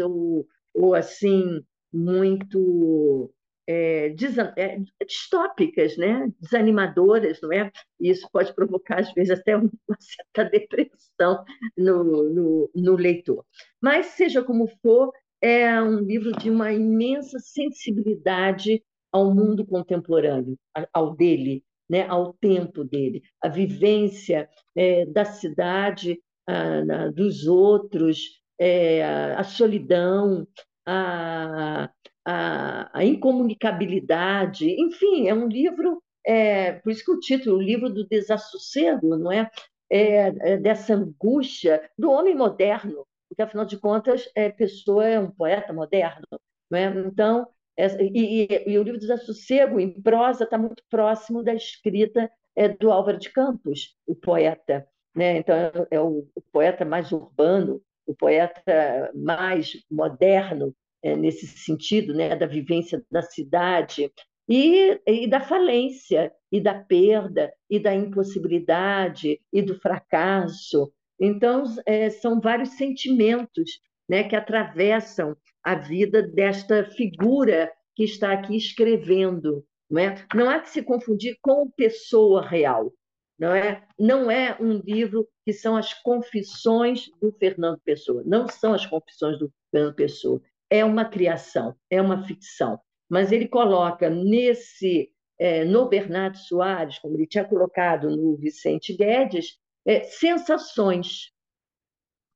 ou, 0.00 0.46
ou 0.74 0.94
assim, 0.94 1.60
muito 1.94 3.32
é, 3.66 4.14
é, 4.56 4.80
distópicas, 5.06 5.96
né? 5.96 6.30
desanimadoras, 6.40 7.40
não 7.40 7.52
é? 7.52 7.70
Isso 8.00 8.28
pode 8.32 8.52
provocar, 8.54 9.00
às 9.00 9.12
vezes, 9.12 9.38
até 9.38 9.56
uma 9.56 9.70
certa 9.98 10.44
depressão 10.50 11.44
no, 11.76 12.04
no, 12.30 12.70
no 12.74 12.96
leitor. 12.96 13.44
Mas, 13.80 14.06
seja 14.06 14.42
como 14.42 14.66
for, 14.82 15.12
é 15.40 15.80
um 15.80 15.98
livro 15.98 16.32
de 16.32 16.50
uma 16.50 16.72
imensa 16.72 17.38
sensibilidade 17.38 18.82
ao 19.12 19.32
mundo 19.32 19.64
contemporâneo, 19.64 20.58
ao 20.92 21.14
dele, 21.14 21.62
né, 21.88 22.06
ao 22.08 22.32
tempo 22.32 22.82
dele, 22.82 23.22
a 23.40 23.48
vivência 23.48 24.48
é, 24.74 25.06
da 25.06 25.24
cidade, 25.24 26.18
a, 26.46 27.08
dos 27.14 27.46
outros, 27.46 28.40
é, 28.58 29.04
a, 29.04 29.40
a 29.40 29.44
solidão, 29.44 30.46
a, 30.86 31.90
a, 32.24 32.98
a 32.98 33.04
incomunicabilidade, 33.04 34.68
enfim, 34.80 35.28
é 35.28 35.34
um 35.34 35.48
livro, 35.48 36.02
é, 36.26 36.72
por 36.72 36.90
isso 36.90 37.04
que 37.04 37.12
o 37.12 37.20
título, 37.20 37.56
o 37.56 37.62
livro 37.62 37.90
do 37.90 38.06
desassossego, 38.06 39.16
não 39.16 39.32
é? 39.32 39.50
é? 39.90 40.52
é 40.52 40.56
dessa 40.56 40.94
angústia 40.94 41.88
do 41.98 42.10
homem 42.10 42.34
moderno, 42.34 43.06
porque 43.28 43.42
afinal 43.42 43.64
de 43.64 43.78
contas, 43.78 44.28
é, 44.34 44.50
Pessoa 44.50 45.06
é 45.06 45.18
um 45.18 45.30
poeta 45.30 45.72
moderno, 45.72 46.26
não 46.70 46.78
é? 46.78 46.86
Então, 47.06 47.48
e, 47.76 48.44
e, 48.44 48.72
e, 48.72 48.78
o 48.78 48.82
livro 48.82 48.98
do 48.98 49.06
desassossego 49.06 49.80
em 49.80 49.90
prosa 50.00 50.44
está 50.44 50.56
muito 50.56 50.82
próximo 50.88 51.42
da 51.42 51.52
escrita 51.54 52.30
é, 52.54 52.68
do 52.68 52.90
Álvaro 52.90 53.18
de 53.18 53.30
Campos, 53.30 53.96
o 54.06 54.14
poeta, 54.14 54.86
né? 55.14 55.38
Então 55.38 55.54
é, 55.56 55.72
é 55.90 56.00
o, 56.00 56.28
o 56.34 56.40
poeta 56.52 56.84
mais 56.84 57.10
urbano, 57.12 57.82
o 58.06 58.14
poeta 58.14 59.10
mais 59.14 59.72
moderno 59.90 60.74
é, 61.02 61.14
nesse 61.16 61.46
sentido, 61.46 62.14
né, 62.14 62.34
da 62.34 62.46
vivência 62.46 63.04
da 63.10 63.22
cidade 63.22 64.10
e, 64.48 65.00
e 65.06 65.26
da 65.28 65.40
falência 65.40 66.32
e 66.50 66.60
da 66.60 66.74
perda 66.74 67.52
e 67.68 67.78
da 67.78 67.94
impossibilidade 67.94 69.40
e 69.52 69.62
do 69.62 69.78
fracasso. 69.80 70.92
Então 71.20 71.64
é, 71.86 72.10
são 72.10 72.40
vários 72.40 72.70
sentimentos, 72.70 73.80
né, 74.08 74.24
que 74.24 74.36
atravessam 74.36 75.36
a 75.62 75.74
vida 75.74 76.22
desta 76.22 76.84
figura 76.84 77.72
que 77.94 78.04
está 78.04 78.32
aqui 78.32 78.56
escrevendo. 78.56 79.64
Não, 79.90 80.00
é? 80.00 80.26
não 80.34 80.50
há 80.50 80.60
que 80.60 80.70
se 80.70 80.82
confundir 80.82 81.36
com 81.40 81.70
pessoa 81.70 82.46
real. 82.46 82.92
Não 83.38 83.52
é? 83.52 83.84
não 83.98 84.30
é 84.30 84.56
um 84.60 84.78
livro 84.78 85.28
que 85.44 85.52
são 85.52 85.76
as 85.76 85.92
confissões 85.92 87.10
do 87.20 87.32
Fernando 87.32 87.80
Pessoa. 87.84 88.22
Não 88.24 88.48
são 88.48 88.72
as 88.72 88.86
confissões 88.86 89.38
do 89.38 89.52
Fernando 89.70 89.94
Pessoa 89.94 90.40
é 90.70 90.84
uma 90.84 91.04
criação, 91.04 91.76
é 91.90 92.00
uma 92.00 92.24
ficção. 92.24 92.80
Mas 93.08 93.30
ele 93.30 93.46
coloca 93.46 94.08
nesse, 94.10 95.10
é, 95.38 95.64
no 95.64 95.88
Bernardo 95.88 96.36
Soares, 96.36 96.98
como 96.98 97.16
ele 97.16 97.26
tinha 97.26 97.44
colocado 97.44 98.10
no 98.10 98.36
Vicente 98.36 98.92
Guedes, 98.96 99.58
é, 99.86 100.02
sensações, 100.04 101.30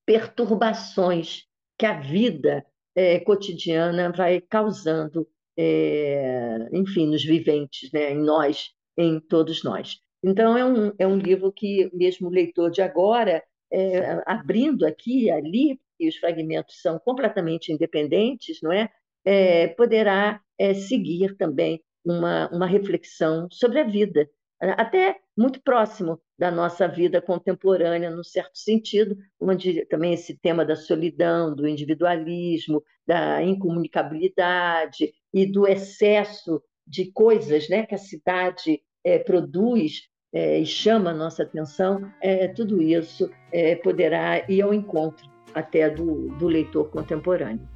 perturbações 0.06 1.46
que 1.78 1.86
a 1.86 1.98
vida 1.98 2.64
é, 2.94 3.18
cotidiana 3.20 4.12
vai 4.12 4.40
causando, 4.40 5.28
é, 5.56 6.68
enfim, 6.72 7.06
nos 7.06 7.24
viventes, 7.24 7.90
né, 7.92 8.12
em 8.12 8.18
nós, 8.18 8.70
em 8.96 9.18
todos 9.20 9.64
nós. 9.64 10.00
Então, 10.22 10.56
é 10.56 10.64
um, 10.64 10.92
é 10.98 11.06
um 11.06 11.16
livro 11.16 11.52
que, 11.52 11.90
mesmo 11.92 12.28
o 12.28 12.32
leitor 12.32 12.70
de 12.70 12.82
agora, 12.82 13.42
é, 13.70 14.22
abrindo 14.26 14.86
aqui 14.86 15.24
e 15.24 15.30
ali, 15.30 15.80
e 15.98 16.08
os 16.08 16.16
fragmentos 16.16 16.80
são 16.80 16.98
completamente 16.98 17.72
independentes, 17.72 18.60
não 18.62 18.72
é? 18.72 18.88
é 19.24 19.68
poderá 19.68 20.40
é, 20.58 20.74
seguir 20.74 21.36
também 21.36 21.82
uma, 22.04 22.48
uma 22.52 22.66
reflexão 22.66 23.48
sobre 23.50 23.80
a 23.80 23.84
vida, 23.84 24.28
até 24.60 25.16
muito 25.36 25.62
próximo 25.62 26.20
da 26.36 26.50
nossa 26.50 26.88
vida 26.88 27.22
contemporânea, 27.22 28.10
num 28.10 28.24
certo 28.24 28.58
sentido, 28.58 29.16
onde 29.40 29.84
também 29.86 30.14
esse 30.14 30.36
tema 30.36 30.64
da 30.64 30.74
solidão, 30.74 31.54
do 31.54 31.66
individualismo, 31.68 32.82
da 33.06 33.42
incomunicabilidade 33.42 35.12
e 35.32 35.46
do 35.46 35.66
excesso 35.66 36.62
de 36.86 37.12
coisas 37.12 37.68
né, 37.68 37.86
que 37.86 37.94
a 37.94 37.98
cidade 37.98 38.80
é, 39.08 39.18
produz 39.18 40.02
é, 40.32 40.60
e 40.60 40.66
chama 40.66 41.10
a 41.10 41.14
nossa 41.14 41.42
atenção, 41.42 42.12
é, 42.20 42.48
tudo 42.48 42.82
isso 42.82 43.30
é, 43.50 43.74
poderá 43.76 44.44
ir 44.48 44.60
ao 44.60 44.74
encontro 44.74 45.26
até 45.54 45.88
do, 45.88 46.28
do 46.38 46.46
leitor 46.46 46.90
contemporâneo. 46.90 47.66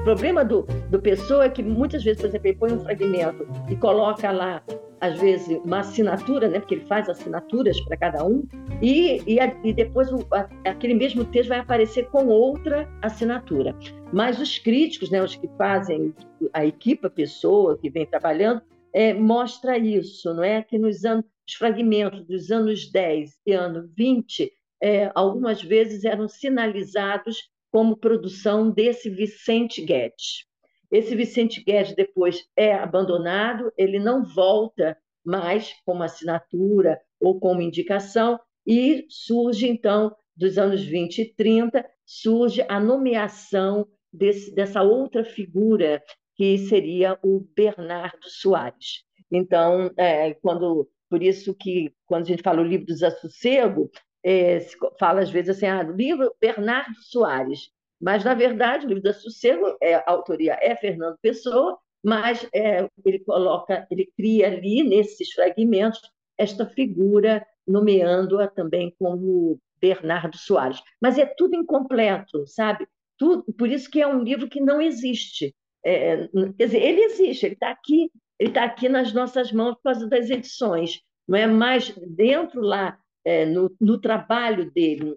O 0.00 0.04
problema 0.04 0.44
do, 0.44 0.66
do 0.90 1.00
Pessoa 1.00 1.48
que 1.48 1.62
muitas 1.62 2.02
vezes, 2.02 2.20
por 2.20 2.28
exemplo, 2.28 2.48
ele 2.48 2.58
põe 2.58 2.72
um 2.72 2.80
fragmento 2.80 3.46
e 3.70 3.76
coloca 3.76 4.30
lá 4.30 4.62
às 5.00 5.18
vezes, 5.18 5.58
uma 5.64 5.80
assinatura, 5.80 6.46
né, 6.48 6.60
porque 6.60 6.74
ele 6.74 6.84
faz 6.86 7.08
assinaturas 7.08 7.80
para 7.80 7.96
cada 7.96 8.24
um, 8.24 8.46
e, 8.82 9.22
e, 9.26 9.40
a, 9.40 9.46
e 9.64 9.72
depois 9.72 10.12
o, 10.12 10.26
a, 10.30 10.48
aquele 10.64 10.94
mesmo 10.94 11.24
texto 11.24 11.48
vai 11.48 11.60
aparecer 11.60 12.06
com 12.10 12.26
outra 12.26 12.86
assinatura. 13.00 13.74
Mas 14.12 14.38
os 14.38 14.58
críticos, 14.58 15.10
né, 15.10 15.22
os 15.22 15.34
que 15.34 15.48
fazem 15.56 16.14
a 16.52 16.66
equipe, 16.66 17.06
a 17.06 17.10
pessoa 17.10 17.78
que 17.78 17.88
vem 17.88 18.04
trabalhando, 18.04 18.60
é, 18.92 19.14
mostra 19.14 19.78
isso, 19.78 20.34
não 20.34 20.42
é? 20.42 20.62
Que 20.62 20.78
nos 20.78 21.04
anos, 21.04 21.24
os 21.48 21.54
fragmentos 21.54 22.26
dos 22.26 22.50
anos 22.50 22.90
10 22.90 23.40
e 23.46 23.52
ano 23.52 23.88
20, 23.96 24.52
é, 24.82 25.10
algumas 25.14 25.62
vezes 25.62 26.04
eram 26.04 26.28
sinalizados 26.28 27.48
como 27.70 27.96
produção 27.96 28.70
desse 28.70 29.08
Vicente 29.08 29.80
Guedes. 29.80 30.49
Esse 30.90 31.14
Vicente 31.14 31.62
Guedes 31.62 31.94
depois 31.94 32.44
é 32.56 32.74
abandonado, 32.74 33.72
ele 33.76 33.98
não 33.98 34.24
volta 34.24 34.96
mais 35.24 35.72
como 35.84 36.02
assinatura 36.02 37.00
ou 37.20 37.38
como 37.38 37.60
indicação, 37.60 38.38
E 38.66 39.06
surge, 39.08 39.66
então, 39.68 40.14
dos 40.36 40.58
anos 40.58 40.84
20 40.84 41.18
e 41.22 41.34
30, 41.34 41.84
surge 42.04 42.64
a 42.68 42.78
nomeação 42.78 43.86
desse, 44.12 44.54
dessa 44.54 44.82
outra 44.82 45.24
figura, 45.24 46.02
que 46.36 46.58
seria 46.58 47.18
o 47.22 47.40
Bernardo 47.54 48.28
Soares. 48.28 49.04
Então, 49.30 49.90
é, 49.96 50.34
quando, 50.34 50.88
por 51.08 51.22
isso 51.22 51.54
que, 51.54 51.92
quando 52.06 52.24
a 52.24 52.26
gente 52.26 52.42
fala 52.42 52.60
o 52.60 52.64
livro 52.64 52.86
do 52.86 52.92
Desassossego, 52.92 53.90
é, 54.24 54.60
fala 54.98 55.20
às 55.20 55.30
vezes 55.30 55.56
assim, 55.56 55.66
ah, 55.66 55.82
livro 55.82 56.34
Bernardo 56.40 56.96
Soares, 57.02 57.70
mas, 58.00 58.24
na 58.24 58.34
verdade, 58.34 58.86
o 58.86 58.88
livro 58.88 59.02
do 59.02 59.12
Sossego, 59.12 59.76
é, 59.80 59.96
a 59.96 60.04
autoria 60.06 60.58
é 60.60 60.74
Fernando 60.74 61.18
Pessoa, 61.20 61.78
mas 62.02 62.48
é, 62.54 62.88
ele 63.04 63.18
coloca, 63.20 63.86
ele 63.90 64.10
cria 64.16 64.46
ali, 64.46 64.82
nesses 64.82 65.32
fragmentos, 65.32 66.00
esta 66.38 66.64
figura, 66.64 67.46
nomeando-a 67.66 68.48
também 68.48 68.94
como 68.98 69.60
Bernardo 69.80 70.36
Soares. 70.38 70.80
Mas 71.00 71.18
é 71.18 71.26
tudo 71.26 71.56
incompleto, 71.56 72.46
sabe? 72.46 72.88
Tudo, 73.18 73.44
por 73.52 73.68
isso 73.68 73.90
que 73.90 74.00
é 74.00 74.06
um 74.06 74.22
livro 74.22 74.48
que 74.48 74.60
não 74.60 74.80
existe. 74.80 75.54
É, 75.84 76.28
quer 76.56 76.66
dizer, 76.66 76.82
ele 76.82 77.02
existe, 77.02 77.46
ele 77.46 77.54
está 77.54 77.70
aqui, 77.70 78.10
ele 78.38 78.50
está 78.50 78.64
aqui 78.64 78.88
nas 78.88 79.12
nossas 79.12 79.52
mãos 79.52 79.74
por 79.74 79.82
causa 79.82 80.06
das 80.06 80.30
edições, 80.30 81.02
não 81.28 81.38
é? 81.38 81.46
Mas 81.46 81.94
dentro 82.06 82.62
lá, 82.62 82.98
é, 83.24 83.44
no, 83.44 83.74
no 83.78 84.00
trabalho 84.00 84.70
dele, 84.70 85.16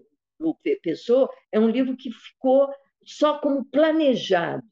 Pessoa, 0.82 1.30
é 1.52 1.60
um 1.60 1.70
livro 1.70 1.96
que 1.96 2.12
ficou 2.12 2.70
só 3.04 3.40
como 3.40 3.66
planejado, 3.66 4.64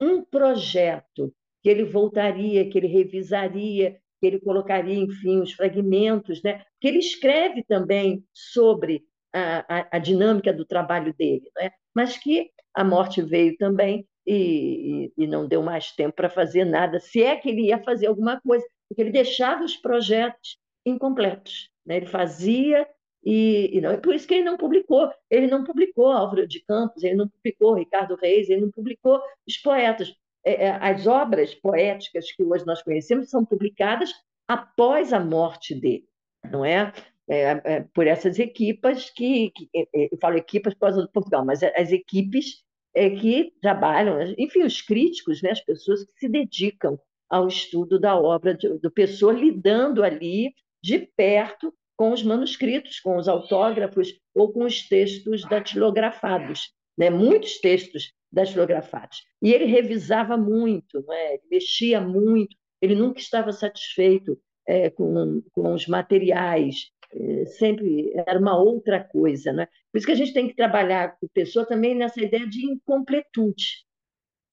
um 0.00 0.22
projeto 0.24 1.32
que 1.62 1.68
ele 1.68 1.84
voltaria, 1.84 2.68
que 2.68 2.78
ele 2.78 2.86
revisaria, 2.86 3.98
que 4.20 4.26
ele 4.26 4.40
colocaria, 4.40 4.94
enfim, 4.94 5.40
os 5.40 5.52
fragmentos, 5.52 6.42
né? 6.42 6.62
que 6.80 6.88
ele 6.88 6.98
escreve 6.98 7.64
também 7.64 8.24
sobre 8.32 9.04
a, 9.32 9.80
a, 9.80 9.88
a 9.92 9.98
dinâmica 9.98 10.52
do 10.52 10.64
trabalho 10.64 11.14
dele, 11.14 11.50
né? 11.56 11.70
mas 11.94 12.16
que 12.18 12.50
a 12.74 12.84
morte 12.84 13.22
veio 13.22 13.56
também 13.56 14.06
e, 14.26 15.10
e, 15.16 15.24
e 15.24 15.26
não 15.26 15.48
deu 15.48 15.62
mais 15.62 15.92
tempo 15.92 16.14
para 16.14 16.28
fazer 16.28 16.64
nada, 16.64 17.00
se 17.00 17.22
é 17.22 17.36
que 17.36 17.48
ele 17.48 17.66
ia 17.66 17.82
fazer 17.82 18.06
alguma 18.06 18.40
coisa, 18.40 18.64
porque 18.88 19.02
ele 19.02 19.10
deixava 19.10 19.64
os 19.64 19.76
projetos 19.76 20.58
incompletos. 20.84 21.70
Né? 21.84 21.98
Ele 21.98 22.06
fazia 22.06 22.86
e, 23.24 23.76
e 23.76 23.80
não, 23.80 23.90
é 23.90 23.96
por 23.96 24.14
isso 24.14 24.26
que 24.26 24.34
ele 24.34 24.44
não 24.44 24.56
publicou. 24.56 25.10
Ele 25.28 25.46
não 25.46 25.64
publicou 25.64 26.10
Álvaro 26.10 26.46
de 26.46 26.60
Campos, 26.64 27.02
ele 27.02 27.16
não 27.16 27.28
publicou 27.28 27.74
Ricardo 27.74 28.16
Reis, 28.16 28.48
ele 28.48 28.62
não 28.62 28.70
publicou 28.70 29.20
os 29.46 29.56
poetas. 29.58 30.14
É, 30.44 30.66
é, 30.66 30.70
as 30.70 31.06
obras 31.06 31.54
poéticas 31.54 32.32
que 32.32 32.42
hoje 32.42 32.64
nós 32.66 32.82
conhecemos 32.82 33.28
são 33.28 33.44
publicadas 33.44 34.10
após 34.48 35.12
a 35.12 35.20
morte 35.20 35.74
dele, 35.74 36.08
não 36.50 36.64
é? 36.64 36.92
é, 37.30 37.60
é 37.64 37.80
por 37.94 38.06
essas 38.06 38.38
equipas 38.38 39.10
que, 39.10 39.50
que, 39.50 39.68
é, 39.74 40.08
eu 40.12 40.18
falo 40.20 40.36
equipas 40.36 40.74
por 40.74 40.80
causa 40.80 41.02
do 41.02 41.10
Portugal, 41.10 41.44
mas 41.44 41.62
as 41.62 41.92
equipes 41.92 42.64
é, 42.94 43.08
que 43.10 43.54
trabalham, 43.62 44.20
enfim, 44.36 44.64
os 44.64 44.82
críticos, 44.82 45.40
né, 45.40 45.50
as 45.50 45.60
pessoas 45.60 46.04
que 46.04 46.12
se 46.18 46.28
dedicam 46.28 46.98
ao 47.28 47.46
estudo 47.46 48.00
da 48.00 48.18
obra 48.18 48.54
de, 48.54 48.68
do 48.80 48.90
Pessoa, 48.90 49.32
lidando 49.32 50.02
ali 50.02 50.52
de 50.82 50.98
perto 50.98 51.72
com 52.00 52.12
os 52.12 52.22
manuscritos, 52.22 52.98
com 52.98 53.18
os 53.18 53.28
autógrafos 53.28 54.18
ou 54.34 54.50
com 54.50 54.64
os 54.64 54.88
textos 54.88 55.42
datilografados, 55.42 56.72
né? 56.96 57.10
muitos 57.10 57.60
textos 57.60 58.14
datilografados. 58.32 59.22
E 59.42 59.52
ele 59.52 59.66
revisava 59.66 60.34
muito, 60.34 61.04
é? 61.12 61.34
ele 61.34 61.42
mexia 61.50 62.00
muito, 62.00 62.56
ele 62.80 62.94
nunca 62.94 63.20
estava 63.20 63.52
satisfeito 63.52 64.40
é, 64.66 64.88
com, 64.88 65.42
com 65.52 65.74
os 65.74 65.86
materiais, 65.86 66.90
é, 67.12 67.44
sempre 67.44 68.10
era 68.26 68.38
uma 68.38 68.58
outra 68.58 69.04
coisa. 69.04 69.52
Né? 69.52 69.68
Por 69.92 69.98
isso 69.98 70.06
que 70.06 70.12
a 70.12 70.16
gente 70.16 70.32
tem 70.32 70.48
que 70.48 70.56
trabalhar 70.56 71.18
com 71.20 71.26
a 71.26 71.34
pessoa 71.34 71.66
também 71.66 71.94
nessa 71.94 72.22
ideia 72.22 72.48
de 72.48 72.64
incompletude. 72.64 73.84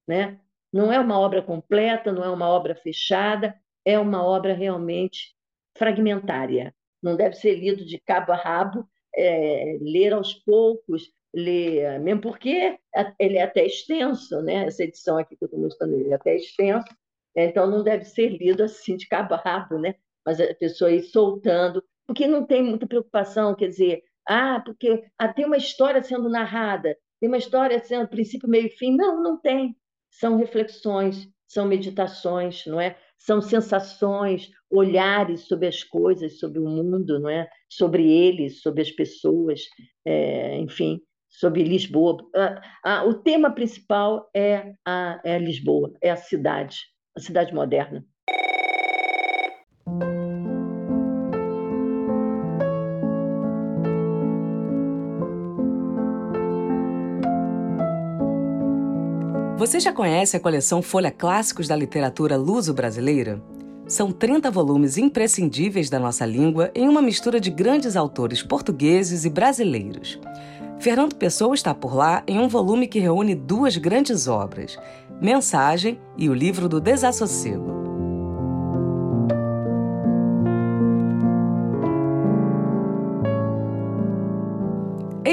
Né? 0.06 0.38
Não 0.74 0.91
é 0.91 1.00
uma 1.00 1.18
obra 1.18 1.41
completa, 1.41 2.12
não 2.12 2.26
é 2.26 2.30
uma 2.30 2.50
obra 2.50 2.76
fechada, 2.76 3.58
é 3.86 3.98
uma 3.98 4.22
obra 4.22 4.54
realmente 4.54 5.34
fragmentária 5.78 6.76
não 7.08 7.16
deve 7.16 7.36
ser 7.36 7.55
lido 7.55 7.86
de 7.86 7.99
cabo 7.99 8.32
a 8.32 8.36
rabo, 8.36 8.88
é, 9.16 9.78
ler 9.82 10.14
aos 10.14 10.34
poucos, 10.34 11.12
ler, 11.34 11.99
mesmo 11.99 12.22
porque 12.22 12.78
ele 13.20 13.38
é 13.38 13.43
até 13.43 13.66
extenso, 13.66 14.41
né? 14.41 14.66
essa 14.66 14.84
edição 14.84 15.18
aqui 15.18 15.36
que 15.36 15.43
eu 15.43 15.47
estou 15.47 15.60
mostrando, 15.60 15.95
ele 15.95 16.12
é 16.12 16.16
até 16.16 16.36
extenso, 16.36 16.88
então 17.36 17.70
não 17.70 17.84
deve 17.84 18.05
ser 18.05 18.30
lido 18.30 18.64
assim 18.64 18.95
de 18.95 19.08
cabo 19.08 19.34
a 19.34 19.38
rabo, 19.38 19.78
né? 19.78 19.95
mas 20.26 20.39
a 20.39 20.53
pessoa 20.55 20.91
ir 20.91 21.03
soltando, 21.03 21.84
porque 22.05 22.28
não 22.28 22.45
tem 22.45 22.64
muita 22.64 22.88
preocupação, 22.88 23.55
quer 23.55 23.68
dizer, 23.68 24.03
ah, 24.28 24.62
porque 24.64 25.05
ah, 25.18 25.32
tem 25.32 25.45
uma 25.45 25.58
história 25.58 26.03
sendo 26.03 26.30
narrada, 26.30 26.97
tem 27.20 27.30
uma 27.30 27.38
história 27.38 27.80
sendo 27.80 28.08
princípio, 28.08 28.49
meio 28.49 28.68
e 28.68 28.70
fim. 28.70 28.95
Não, 28.95 29.22
não 29.22 29.39
tem. 29.39 29.76
São 30.10 30.38
reflexões, 30.38 31.30
são 31.47 31.66
meditações, 31.66 32.66
não 32.66 32.80
é? 32.80 32.97
São 33.28 33.42
sensações, 33.42 34.50
olhares 34.72 35.50
sobre 35.50 35.68
as 35.68 35.84
coisas, 35.84 36.40
sobre 36.40 36.60
o 36.60 36.64
mundo, 36.64 37.20
não 37.20 37.30
é? 37.30 37.46
Sobre 37.70 38.10
eles, 38.10 38.62
sobre 38.62 38.82
as 38.82 38.90
pessoas, 38.90 39.64
é, 40.06 40.58
enfim, 40.60 41.02
sobre 41.28 41.62
Lisboa. 41.62 42.26
Ah, 42.34 42.62
ah, 42.86 43.04
o 43.04 43.16
tema 43.16 43.52
principal 43.52 44.30
é 44.34 44.74
a, 44.86 45.20
é 45.26 45.36
a 45.36 45.40
Lisboa, 45.40 45.92
é 46.02 46.10
a 46.10 46.16
cidade, 46.16 46.78
a 47.18 47.20
cidade 47.20 47.54
moderna. 47.54 48.06
Você 59.58 59.80
já 59.80 59.91
conhece 59.91 60.38
a 60.38 60.39
coleção 60.39 60.84
Folha 60.84 61.10
Clássicos 61.10 61.68
da 61.68 61.76
Literatura 61.76 62.38
Luso-Brasileira? 62.38 63.41
São 63.88 64.12
30 64.12 64.51
volumes 64.51 64.99
imprescindíveis 64.99 65.89
da 65.89 65.97
nossa 65.97 66.28
língua 66.28 66.70
em 66.76 66.88
uma 66.88 67.01
mistura 67.01 67.39
de 67.39 67.49
grandes 67.49 67.95
autores 67.95 68.43
portugueses 68.43 69.26
e 69.26 69.32
brasileiros. 69.32 70.20
Fernando 70.80 71.16
Pessoa 71.16 71.55
está 71.55 71.74
por 71.74 71.95
lá 71.95 72.22
em 72.28 72.38
um 72.38 72.47
volume 72.47 72.86
que 72.86 72.99
reúne 72.99 73.34
duas 73.34 73.76
grandes 73.78 74.28
obras, 74.28 74.78
Mensagem 75.20 75.99
e 76.16 76.30
o 76.30 76.36
livro 76.36 76.70
do 76.70 76.80
Desassossego. 76.80 77.77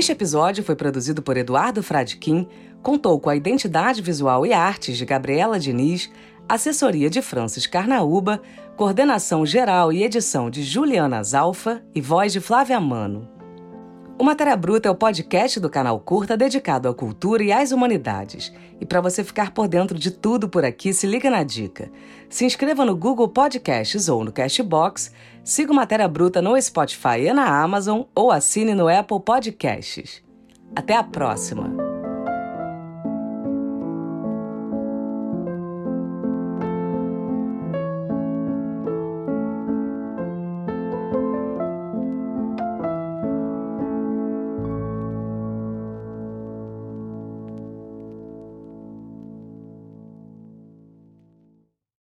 Este 0.05 0.13
episódio 0.13 0.63
foi 0.63 0.77
produzido 0.77 1.23
por 1.23 1.35
Eduardo 1.35 1.83
Fradkin, 1.83 2.47
contou 2.83 3.19
com 3.19 3.31
a 3.31 3.37
identidade 3.37 4.03
visual 4.03 4.45
e 4.45 4.53
artes 4.53 4.99
de 4.99 5.07
Gabriela 5.07 5.59
Diniz, 5.59 6.13
assessoria 6.47 7.09
de 7.09 7.23
Francis 7.23 7.67
Carnaúba, 7.67 8.43
coordenação 8.77 9.47
geral 9.47 9.91
e 9.91 10.03
edição 10.03 10.51
de 10.51 10.63
Juliana 10.63 11.25
Zalfa 11.25 11.83
e 11.95 12.03
voz 12.03 12.35
de 12.35 12.41
Flávia 12.41 12.79
Mano. 12.79 13.27
O 14.17 14.23
Matéria 14.23 14.57
Bruta 14.57 14.89
é 14.89 14.93
o 14.93 14.95
podcast 14.95 15.59
do 15.59 15.71
canal 15.71 15.99
Curta 15.99 16.37
dedicado 16.37 16.87
à 16.87 16.95
cultura 16.95 17.43
e 17.43 17.51
às 17.51 17.73
humanidades. 17.73 18.53
E 18.81 18.85
para 18.87 19.01
você 19.01 19.25
ficar 19.25 19.53
por 19.53 19.67
dentro 19.67 19.99
de 19.99 20.11
tudo 20.11 20.49
por 20.49 20.65
aqui, 20.65 20.93
se 20.93 21.07
liga 21.07 21.31
na 21.31 21.43
dica. 21.43 21.91
Se 22.29 22.45
inscreva 22.45 22.85
no 22.85 22.95
Google 22.95 23.29
Podcasts 23.29 24.09
ou 24.09 24.23
no 24.23 24.31
Castbox, 24.31 25.11
siga 25.45 25.73
o 25.73 25.77
Matéria 25.77 26.09
Bruta 26.09 26.41
no 26.41 26.61
Spotify 26.61 27.21
e 27.29 27.33
na 27.33 27.63
Amazon 27.63 28.05
ou 28.15 28.33
assine 28.33 28.75
no 28.75 28.89
Apple 28.89 29.21
Podcasts. 29.21 30.23
Até 30.75 30.97
a 30.97 31.05
próxima! 31.05 31.94